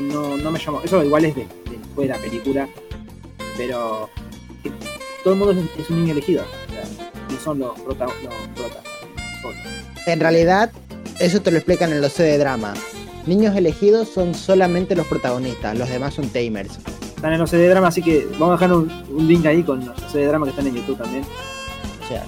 [0.00, 0.82] No, no me llamó.
[0.82, 2.68] Eso igual es de, de después de la película,
[3.56, 4.10] pero
[5.24, 6.84] todo el mundo es, un niño elegido, o sea,
[7.30, 8.82] no son los prota, los prota.
[10.06, 10.70] En realidad,
[11.18, 12.74] eso te lo explican en los C de drama.
[13.26, 16.78] Niños elegidos son solamente los protagonistas, los demás son tamers.
[17.24, 19.82] Están en los CD drama, así que vamos a dejar un, un link ahí con
[19.82, 21.24] los CD drama que están en YouTube también.
[22.04, 22.22] O sea,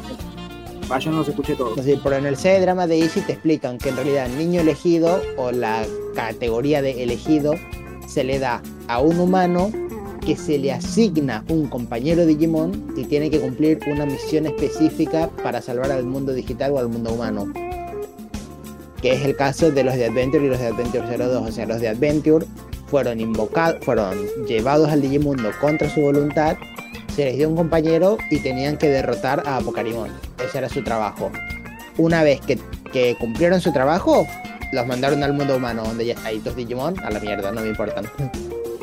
[0.89, 1.79] Ah, yo no los escuché todos.
[2.03, 5.21] pero en el C de drama de Easy te explican que en realidad niño elegido
[5.37, 5.85] o la
[6.15, 7.53] categoría de elegido
[8.07, 9.71] se le da a un humano
[10.25, 15.61] que se le asigna un compañero Digimon y tiene que cumplir una misión específica para
[15.61, 17.53] salvar al mundo digital o al mundo humano.
[19.03, 21.49] Que es el caso de los de Adventure y los de Adventure 02.
[21.49, 22.47] O sea, los de Adventure
[22.87, 24.17] fueron invocados, fueron
[24.47, 26.57] llevados al Digimundo contra su voluntad,
[27.15, 30.11] se les dio un compañero y tenían que derrotar a Pokémon.
[30.45, 31.31] Ese era su trabajo.
[31.97, 32.59] Una vez que,
[32.93, 34.27] que cumplieron su trabajo,
[34.73, 37.69] los mandaron al mundo humano, donde ya hay dos Digimon, a la mierda, no me
[37.69, 38.07] importan.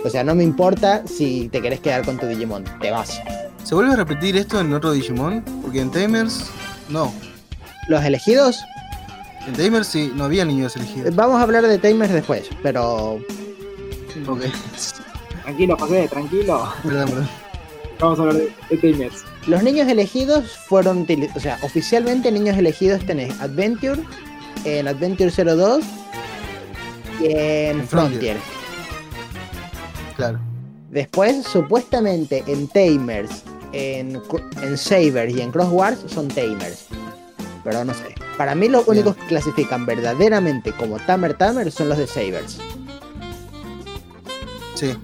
[0.03, 3.21] O sea, no me importa si te querés quedar con tu Digimon, te vas.
[3.63, 5.43] ¿Se vuelve a repetir esto en otro Digimon?
[5.61, 6.49] Porque en Tamers,
[6.89, 7.13] no.
[7.87, 8.59] Los elegidos,
[9.47, 11.15] En Tamers sí, no había niños elegidos.
[11.15, 13.19] vamos a hablar de Tamers después, pero
[14.27, 14.41] Ok,
[15.43, 16.73] Tranquilo, José, tranquilo.
[16.83, 17.29] perdón, perdón.
[17.99, 19.23] Vamos a hablar de, de Tamers.
[19.47, 21.05] Los niños elegidos fueron
[21.35, 24.01] o sea, oficialmente niños elegidos tenés Adventure,
[24.65, 25.83] en Adventure 02
[27.21, 28.37] y en En Frontier.
[28.37, 28.37] Frontier.
[30.15, 30.39] Claro.
[30.91, 34.21] Después, supuestamente en Tamers, en,
[34.61, 36.85] en Saber y en Cross Wars son Tamers.
[37.63, 38.13] Pero no sé.
[38.37, 38.97] Para mí los Bien.
[38.97, 42.59] únicos que clasifican verdaderamente como Tamer Tamer son los de Sabers.
[44.87, 44.97] Sí.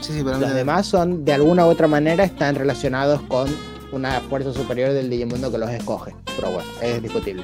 [0.00, 0.42] Sí, sí, para mí.
[0.44, 3.48] Los demás son, de alguna u otra manera, están relacionados con
[3.92, 6.14] una fuerza superior del Digimundo que los escoge.
[6.36, 7.42] Pero bueno, es discutible.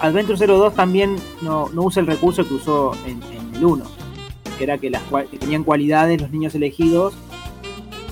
[0.00, 3.84] Adventure 02 también no, no usa el recurso que usó en, en el 1,
[4.56, 7.14] que era que, las, que tenían cualidades los niños elegidos,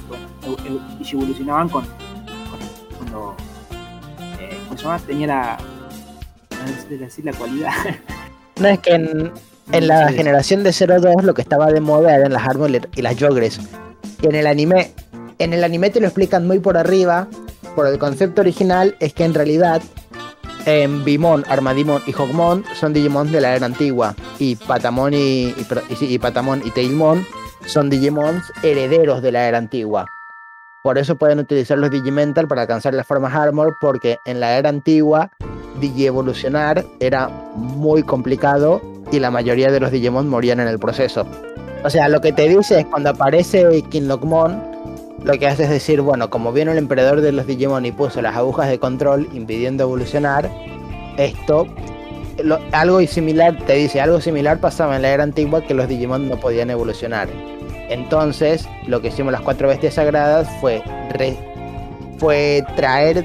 [0.09, 3.36] bueno, eu- eu- y evolucionaban con, con- cuando,
[4.40, 4.98] eh, ¿cómo se llama?
[4.98, 5.59] Tenía la,
[6.50, 7.72] no sé decir la cualidad,
[8.61, 9.32] No es que en,
[9.73, 10.14] en la Sí.
[10.14, 13.61] generación de 02 lo que estaba de moda eran las Armor y las Yogres.
[14.23, 14.93] Y en el anime,
[15.39, 17.29] en el anime te lo explican muy por arriba,
[17.75, 19.83] por el concepto original es que en realidad
[20.64, 25.55] en Bimon, Armadimon y Hogmon son Digimon de la era antigua y Patamon y, y,
[26.01, 27.25] y y Patamon y Tailmon
[27.67, 30.07] son Digimons herederos de la era antigua.
[30.87, 34.68] Por eso pueden utilizar los Digimental para alcanzar las formas Armor porque en la era
[34.68, 35.32] antigua
[35.80, 37.26] digievolucionar era
[37.57, 38.80] muy complicado
[39.11, 41.26] y la mayoría de los Digimon morían en el proceso.
[41.82, 44.62] O sea, lo que te dice es cuando aparece Kinlockmon,
[45.24, 48.22] lo que hace es decir, bueno, como vino el emperador de los Digimon y puso
[48.22, 50.49] las agujas de control impidiendo evolucionar,
[51.16, 51.66] esto,
[52.70, 56.37] algo similar, te dice, algo similar pasaba en la era antigua que los Digimon no
[56.37, 57.26] podían evolucionar.
[57.89, 60.82] Entonces, lo que hicimos las cuatro bestias sagradas fue,
[62.18, 63.24] fue traer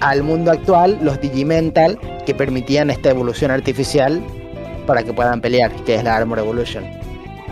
[0.00, 4.22] al mundo actual los Digimental que permitían esta evolución artificial
[4.86, 6.84] para que puedan pelear, que es la Armor Evolution.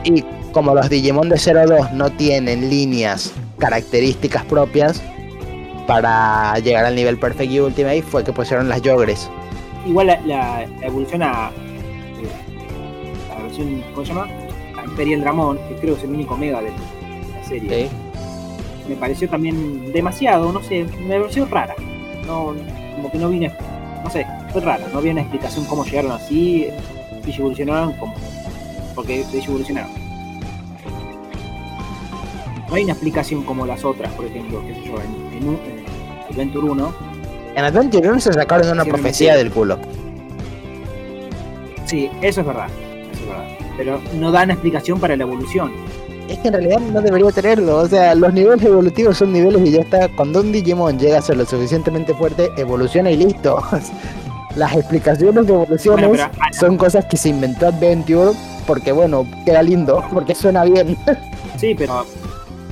[0.04, 5.02] Y como los Digimon de 02 no tienen líneas características propias
[5.86, 9.30] para llegar al nivel Perfect y Ultimate, fue que pusieron las Yogres.
[9.86, 11.50] igual la, evolución a
[12.20, 12.28] eh,
[13.28, 14.43] la ¿cómo se llama?
[14.94, 17.68] A Imperial Dramon, que creo que es el único mega de la serie.
[18.88, 21.74] me pareció también demasiado, no sé, me pareció rara.
[22.26, 22.54] No,
[22.96, 23.52] como que no vine,
[24.04, 26.68] no sé, fue rara, no había una explicación cómo llegaron así
[27.26, 28.14] y evolucionaron como,
[28.94, 29.90] porque evolucionaron.
[32.68, 35.54] No hay una explicación como las otras, por ejemplo, qué sé yo, en, en, un-
[35.56, 36.94] en Adventure 1.
[37.56, 39.78] En Adventure 1 se sacaron una profecía del culo.
[41.86, 42.68] Sí, eso es verdad.
[43.76, 45.72] Pero no dan explicación para la evolución.
[46.28, 47.78] Es que en realidad no debería tenerlo.
[47.78, 50.08] O sea, los niveles evolutivos son niveles y ya está.
[50.08, 53.62] Cuando un Digimon llega a ser lo suficientemente fuerte, evoluciona y listo.
[54.56, 58.32] Las explicaciones de evoluciones Bueno, pero, ah, son cosas que se inventó Adventure
[58.68, 60.96] porque, bueno, queda lindo, porque suena bien.
[61.58, 62.06] Sí, pero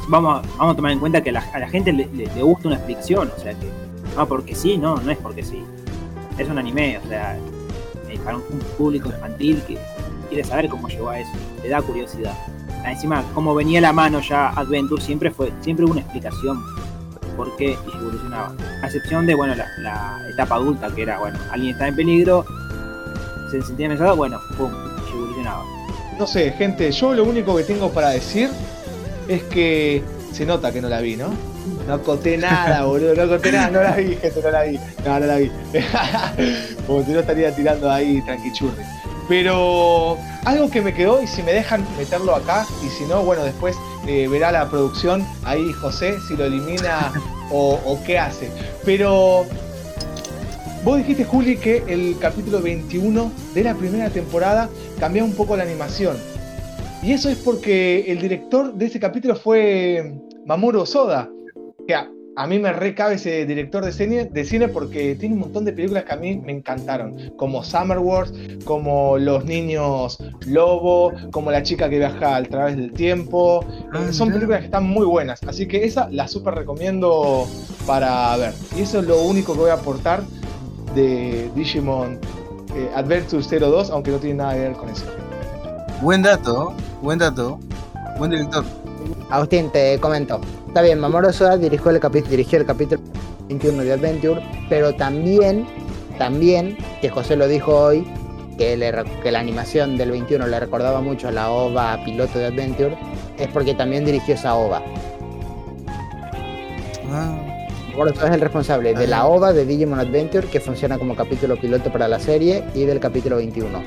[0.08, 2.42] vamos, vamos a tomar en cuenta que a la, a la gente le, le- le
[2.42, 3.66] gusta una explicación, o sea que
[4.16, 5.64] no porque sí, no, no es porque sí.
[6.38, 7.36] Es un anime, o sea,
[8.24, 8.42] para un
[8.78, 9.76] público infantil que
[10.32, 11.30] quiere saber cómo llegó a eso,
[11.62, 12.32] le da curiosidad.
[12.84, 16.58] Ah, Encima, como venía la mano ya Adventure, siempre fue, siempre hubo una explicación
[17.36, 18.54] por qué evolucionaba.
[18.82, 22.46] A excepción de, bueno, la, la etapa adulta, que era, bueno, alguien está en peligro,
[23.50, 24.72] se sentía amenazado, bueno, pum,
[25.12, 25.64] evolucionaba.
[26.18, 28.48] No sé, gente, yo lo único que tengo para decir
[29.28, 30.02] es que
[30.32, 31.28] se nota que no la vi, ¿no?
[31.86, 34.80] No conté nada, boludo, no conté nada, no la vi, gente, no la vi.
[35.04, 35.50] No, no la vi.
[36.86, 38.82] Como si no estaría tirando ahí tranquichurri.
[39.32, 43.42] Pero algo que me quedó, y si me dejan meterlo acá, y si no, bueno,
[43.42, 43.74] después
[44.06, 47.10] eh, verá la producción ahí José si lo elimina
[47.50, 48.50] o, o qué hace.
[48.84, 49.46] Pero
[50.84, 54.68] vos dijiste, Juli, que el capítulo 21 de la primera temporada
[55.00, 56.18] cambia un poco la animación.
[57.02, 60.12] Y eso es porque el director de ese capítulo fue
[60.44, 61.30] Mamoru Soda,
[61.88, 61.94] que
[62.36, 65.64] a, a mí me recabe ese director de cine, de cine porque tiene un montón
[65.64, 68.32] de películas que a mí me encantaron, como Summer Wars,
[68.64, 73.64] como Los Niños Lobo, como La chica que viaja al través del tiempo.
[73.92, 77.46] Ah, Eh, son películas que están muy buenas, así que esa la súper recomiendo
[77.86, 78.54] para ver.
[78.76, 80.22] Y eso es lo único que voy a aportar
[80.94, 82.18] de Digimon
[82.74, 85.04] eh, Adventure 02, aunque no tiene nada que ver con eso.
[86.00, 86.72] Buen dato,
[87.02, 87.58] buen dato.
[88.18, 88.64] Buen director.
[89.30, 90.40] Agustín, te comento.
[90.72, 93.02] Está bien, Mamoru Soda dirigió el, capi- dirigió el capítulo
[93.48, 95.66] 21 de Adventure, pero también,
[96.16, 98.06] también, que José lo dijo hoy,
[98.56, 102.38] que, le re- que la animación del 21 le recordaba mucho a la OVA piloto
[102.38, 102.96] de Adventure,
[103.38, 104.82] es porque también dirigió esa OVA.
[107.10, 107.34] Ah,
[107.90, 111.56] Mamoru Soda es el responsable de la OVA de Digimon Adventure, que funciona como capítulo
[111.56, 113.78] piloto para la serie, y del capítulo 21.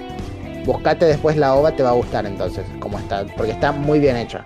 [0.65, 4.17] Buscate después la OVA, te va a gustar entonces, como está, porque está muy bien
[4.17, 4.45] hecha.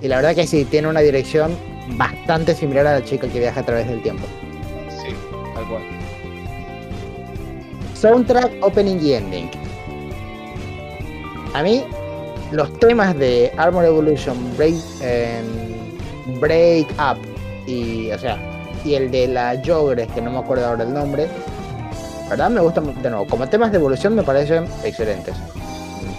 [0.00, 1.56] Y la verdad que sí, tiene una dirección
[1.96, 4.24] bastante similar a la chica que viaja a través del tiempo.
[4.90, 5.14] Sí,
[5.54, 5.82] tal cual.
[7.94, 9.50] Soundtrack, opening y ending.
[11.54, 11.84] A mí,
[12.52, 17.18] los temas de Armor Evolution, Break, em, Break Up
[17.66, 18.36] y, o sea,
[18.84, 21.26] y el de la Jogres, que no me acuerdo ahora el nombre,
[22.28, 22.50] ¿verdad?
[22.50, 25.34] Me gustan, de nuevo, como temas de evolución me parecen excelentes.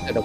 [0.06, 0.24] Pero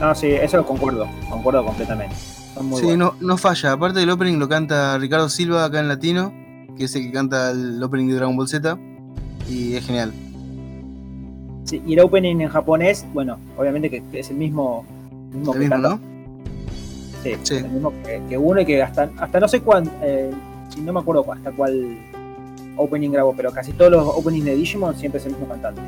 [0.00, 2.14] No, sí, eso concuerdo, concuerdo completamente.
[2.60, 3.72] Muy sí, no, no falla.
[3.72, 6.32] Aparte del opening lo canta Ricardo Silva acá en latino,
[6.76, 8.78] que es el que canta el opening de Dragon Ball Z.
[9.48, 10.12] Y es genial.
[11.64, 14.84] Sí, y el opening en japonés, bueno, obviamente que es el mismo,
[15.32, 16.00] mismo El mismo, canta- ¿no?
[17.22, 17.54] Sí, Sí.
[17.56, 20.30] el mismo que, que uno y que hasta, hasta no sé cuándo, eh,
[20.70, 21.96] si no me acuerdo cu- hasta cuál
[22.76, 25.80] opening grabó, pero casi todos los openings de Digimon siempre es el mismo cantante.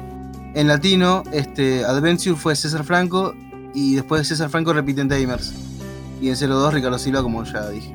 [0.55, 3.35] En latino, este Adventure fue César Franco
[3.75, 5.55] y después de César Franco repiten Tamers.
[6.23, 7.93] Y en 02 Ricardo Silva, como ya dije.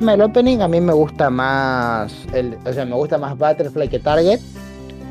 [0.00, 3.98] el opening a mí me gusta más, el, o sea, me gusta más Butterfly que
[4.00, 4.40] Target,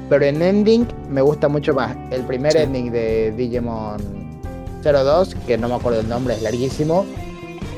[0.09, 2.57] pero en ending me gusta mucho más el primer Sí.
[2.59, 3.97] ending de Digimon
[4.83, 7.05] 02, que no me acuerdo el nombre, es larguísimo,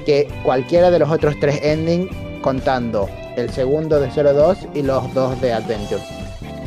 [0.05, 2.09] que cualquiera de los otros tres endings
[2.41, 3.07] contando
[3.37, 6.01] el segundo de 02 y los dos de Adventure.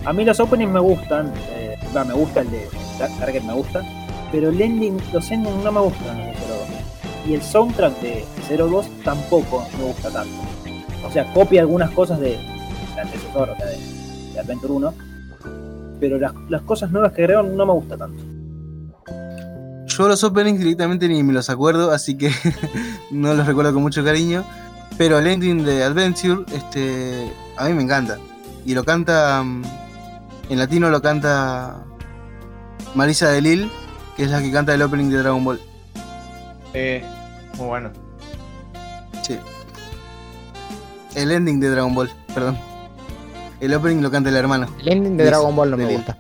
[0.05, 3.83] A mí los openings me gustan, eh, me gusta el de Tar- Target, me gusta,
[4.31, 6.34] pero el ending, los endings no me gustan los de 02.
[7.27, 8.25] Y el soundtrack de
[8.57, 10.35] 02 tampoco me gusta tanto.
[11.07, 12.39] O sea, copia algunas cosas de,
[12.95, 13.79] de antecesor, o sea, de,
[14.33, 14.95] de Adventure 1,
[16.01, 18.23] pero las, las cosas nuevas que agregaron no me gusta tanto.
[19.87, 22.33] Yo los openings directamente ni me los acuerdo, así que
[23.11, 24.45] no los recuerdo con mucho cariño.
[24.99, 28.19] Pero el ending de Adventure, este, a mí me encanta.
[28.65, 29.63] Y lo canta, mm,
[30.51, 31.85] en latino lo canta
[32.95, 33.71] Marisa de Lil,
[34.17, 35.61] que es la que canta el opening de Dragon Ball.
[36.75, 37.05] Eh,
[37.57, 37.91] muy bueno.
[39.23, 39.39] Sí.
[41.15, 42.59] El ending de Dragon Ball, perdón.
[43.61, 44.67] El opening lo canta el hermano.
[44.81, 45.97] El ending de Liz, Dragon Ball no me Lil.
[45.97, 46.17] gusta.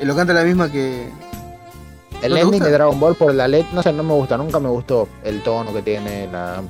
[0.00, 1.10] Eh, Lo canta la misma que.
[2.22, 4.36] El ¿No te ending de Dragon Ball por la letra, no sé, no me gusta,
[4.36, 6.62] nunca me gustó el tono que tiene, la,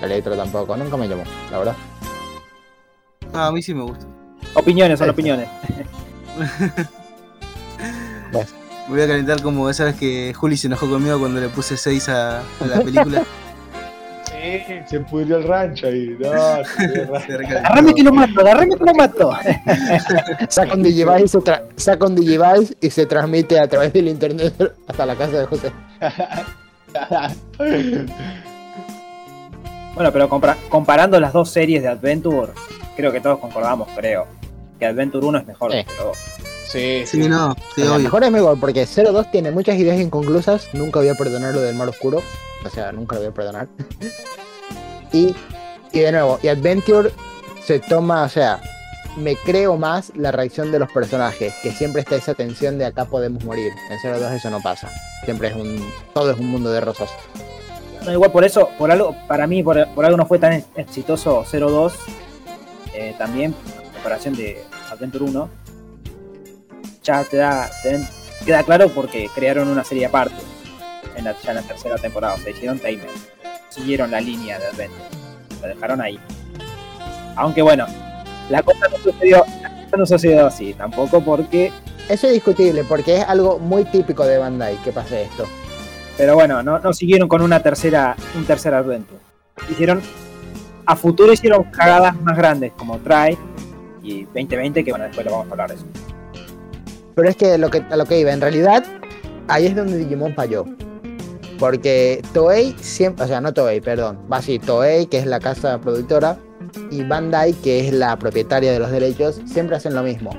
[0.00, 1.76] la letra tampoco, nunca me llamó, la verdad.
[3.32, 4.04] Ah, a mí sí me gusta.
[4.54, 5.48] Opiniones son opiniones.
[8.88, 12.08] Voy a calentar como esa vez que Juli se enojó conmigo cuando le puse 6
[12.08, 13.22] a, a la película.
[14.40, 16.16] Sí, se pudrió el rancho ahí.
[16.20, 16.30] No,
[17.20, 17.58] se rancho.
[17.58, 19.32] Agarrame que lo mato, agarrame que lo mato.
[20.48, 24.06] saca un Digivice, y se tra- saca un Digivice y se transmite a través del
[24.06, 24.54] internet
[24.86, 25.72] hasta la casa de José.
[29.94, 32.52] Bueno, pero compara- comparando las dos series de Adventure,
[32.96, 34.26] creo que todos concordamos, creo,
[34.78, 35.78] que Adventure 1 es mejor Sí.
[35.84, 35.84] que
[36.68, 36.72] 02.
[36.72, 37.98] Sí, Sí, no, sí, obvio.
[38.00, 41.74] mejor es mejor porque 02 tiene muchas ideas inconclusas, nunca voy a perdonar lo del
[41.74, 42.22] mar oscuro,
[42.64, 43.68] o sea, nunca lo voy a perdonar.
[45.12, 45.34] y,
[45.92, 47.10] y de nuevo, y Adventure
[47.64, 48.60] se toma, o sea,
[49.16, 53.04] me creo más la reacción de los personajes, que siempre está esa tensión de acá
[53.06, 53.72] podemos morir.
[53.90, 54.90] En 02 eso no pasa.
[55.24, 57.10] Siempre es un, todo es un mundo de rosas.
[58.04, 60.66] No, igual por eso, por algo, para mí, por, por algo no fue tan ex-
[60.76, 61.92] exitoso 02,
[62.94, 63.54] eh, también,
[63.84, 65.48] en comparación de Adventure 1,
[67.08, 67.98] ya te da, te
[68.44, 70.36] queda claro porque crearon una serie aparte,
[71.16, 73.08] en la, ya en la tercera temporada, o sea, hicieron Tamer,
[73.70, 75.08] siguieron la línea de Adventure,
[75.62, 76.18] la dejaron ahí.
[77.36, 77.86] Aunque bueno,
[78.50, 81.72] la cosa no sucedió, la cosa no sucedió así, tampoco porque
[82.10, 85.46] eso es discutible porque es algo muy típico de Bandai que pase esto.
[86.18, 89.14] Pero bueno, no, no siguieron con una tercera, un tercer advento.
[89.70, 90.02] Hicieron,
[90.84, 93.38] a futuro hicieron cagadas más grandes como Try
[94.02, 95.86] y 2020, que bueno, después lo vamos a hablar de eso.
[97.18, 98.84] Pero es que lo que, a lo que iba, en realidad,
[99.48, 100.64] ahí es donde Digimon falló.
[101.58, 105.80] Porque Toei siempre, o sea, no Toei, perdón, va así, Toei, que es la casa
[105.80, 106.38] productora,
[106.92, 110.30] y Bandai, que es la propietaria de los derechos, siempre hacen lo mismo.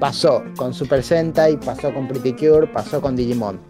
[0.00, 3.60] Pasó con Super Sentai, pasó con Pretty Cure, pasó con Digimon.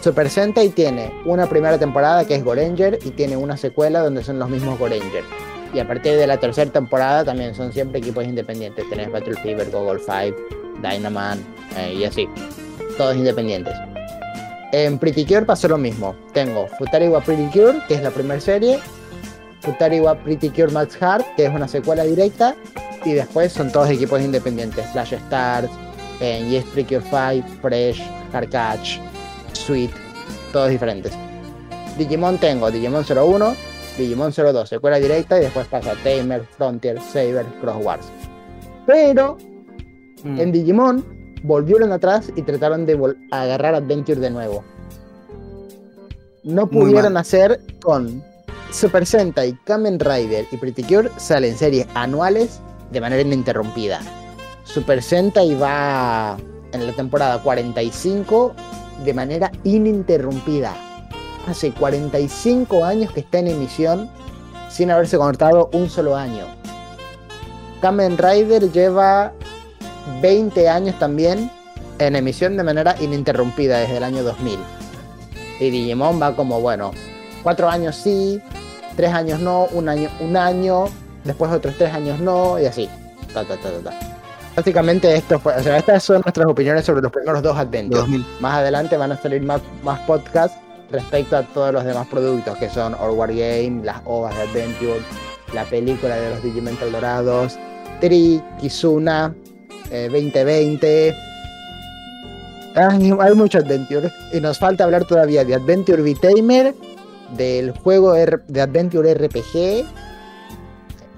[0.00, 4.38] Super Sentai tiene una primera temporada que es Goranger y tiene una secuela donde son
[4.38, 5.24] los mismos Goranger.
[5.74, 8.88] Y a partir de la tercera temporada también son siempre equipos independientes.
[8.88, 11.38] Tenés Battle Fever, Google 5, Dynaman
[11.76, 12.28] eh, y así.
[12.96, 13.74] Todos independientes.
[14.72, 16.14] En Pretty Cure pasó lo mismo.
[16.32, 18.78] Tengo Futariwa Pretty Cure, que es la primera serie.
[19.60, 22.54] Futariwa Pretty Cure Max Heart, que es una secuela directa.
[23.04, 24.86] Y después son todos equipos independientes.
[24.92, 25.68] Flash Stars,
[26.20, 28.02] eh, Yes Pretty Cure 5, Fresh,
[28.32, 28.98] Hardcatch,
[29.52, 29.90] Sweet.
[30.52, 31.12] Todos diferentes.
[31.98, 33.54] Digimon tengo Digimon 01,
[33.98, 35.38] Digimon 02, secuela directa.
[35.38, 38.06] Y después pasa Tamer, Frontier, Saber, Cross Wars.
[38.86, 39.36] Pero
[40.24, 40.40] Mm.
[40.40, 41.04] en Digimon
[41.42, 44.64] volvieron atrás y trataron de agarrar Adventure de nuevo.
[46.42, 48.22] No pudieron hacer con
[48.72, 52.60] Super Sentai, Kamen Rider y Pretty Cure salen series anuales
[52.90, 54.00] de manera ininterrumpida.
[54.64, 56.36] Super Sentai va
[56.72, 58.54] en la temporada 45
[59.04, 60.74] de manera ininterrumpida.
[61.46, 64.10] Hace 45 años que está en emisión
[64.68, 66.44] sin haberse cortado un solo año.
[67.80, 69.32] Kamen Rider lleva
[70.20, 71.50] 20 años también
[71.98, 74.58] en emisión de manera ininterrumpida desde el año 2000.
[75.60, 76.92] Y Digimon va como, bueno,
[77.42, 78.40] 4 años sí,
[78.96, 80.86] 3 años no, un año, un año,
[81.24, 82.88] después otros 3 años no, y así.
[83.32, 83.92] Ta, ta, ta, ta.
[84.56, 87.56] Básicamente esto fue, o sea, estas son nuestras opiniones sobre los primeros dos.
[87.56, 88.26] 2000.
[88.40, 90.58] Más adelante van a salir más, más podcasts
[90.90, 95.00] respecto a todos los demás productos que son All War Game, las OVAs de Adventure,
[95.54, 97.58] la película de los Digimental Dorados,
[98.00, 99.34] Tri, Kizuna,
[99.90, 101.14] eh, 2020.
[102.74, 104.10] Ay, hay mucho Adventure.
[104.32, 106.74] Y nos falta hablar todavía de Adventure V-Tamer,
[107.36, 109.84] del juego de Adventure RPG.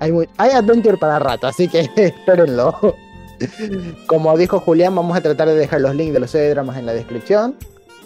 [0.00, 2.74] Hay, mu- hay Adventure para rato, así que espérenlo.
[4.06, 6.92] Como dijo Julián, vamos a tratar de dejar los links de los dramas en la
[6.94, 7.56] descripción.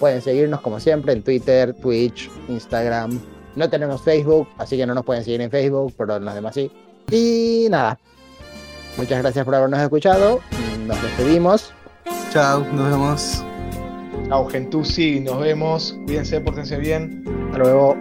[0.01, 3.19] Pueden seguirnos como siempre en Twitter, Twitch, Instagram.
[3.55, 6.55] No tenemos Facebook, así que no nos pueden seguir en Facebook, pero en los demás
[6.55, 6.71] sí.
[7.11, 7.99] Y nada.
[8.97, 10.41] Muchas gracias por habernos escuchado.
[10.87, 11.73] Nos despedimos.
[12.31, 13.45] Chao, nos vemos.
[14.29, 15.97] Chao, Gentusi, nos vemos.
[16.07, 17.23] Cuídense, pórtense bien.
[17.47, 17.97] Hasta luego.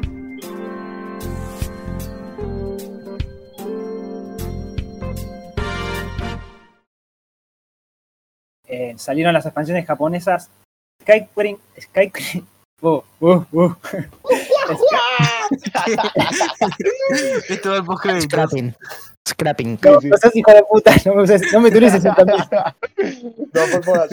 [8.68, 10.50] Eh, salieron las expansiones japonesas
[11.02, 12.48] Sky Queen, Sky Queen-
[12.82, 13.76] uh, uh, uh.
[17.50, 18.38] Esto va al postcrédito.
[19.28, 19.80] Scrapping.
[19.84, 22.38] No, no seas hijo de puta, no me, uses- no me utilices en también.
[23.54, 24.10] no, por favor.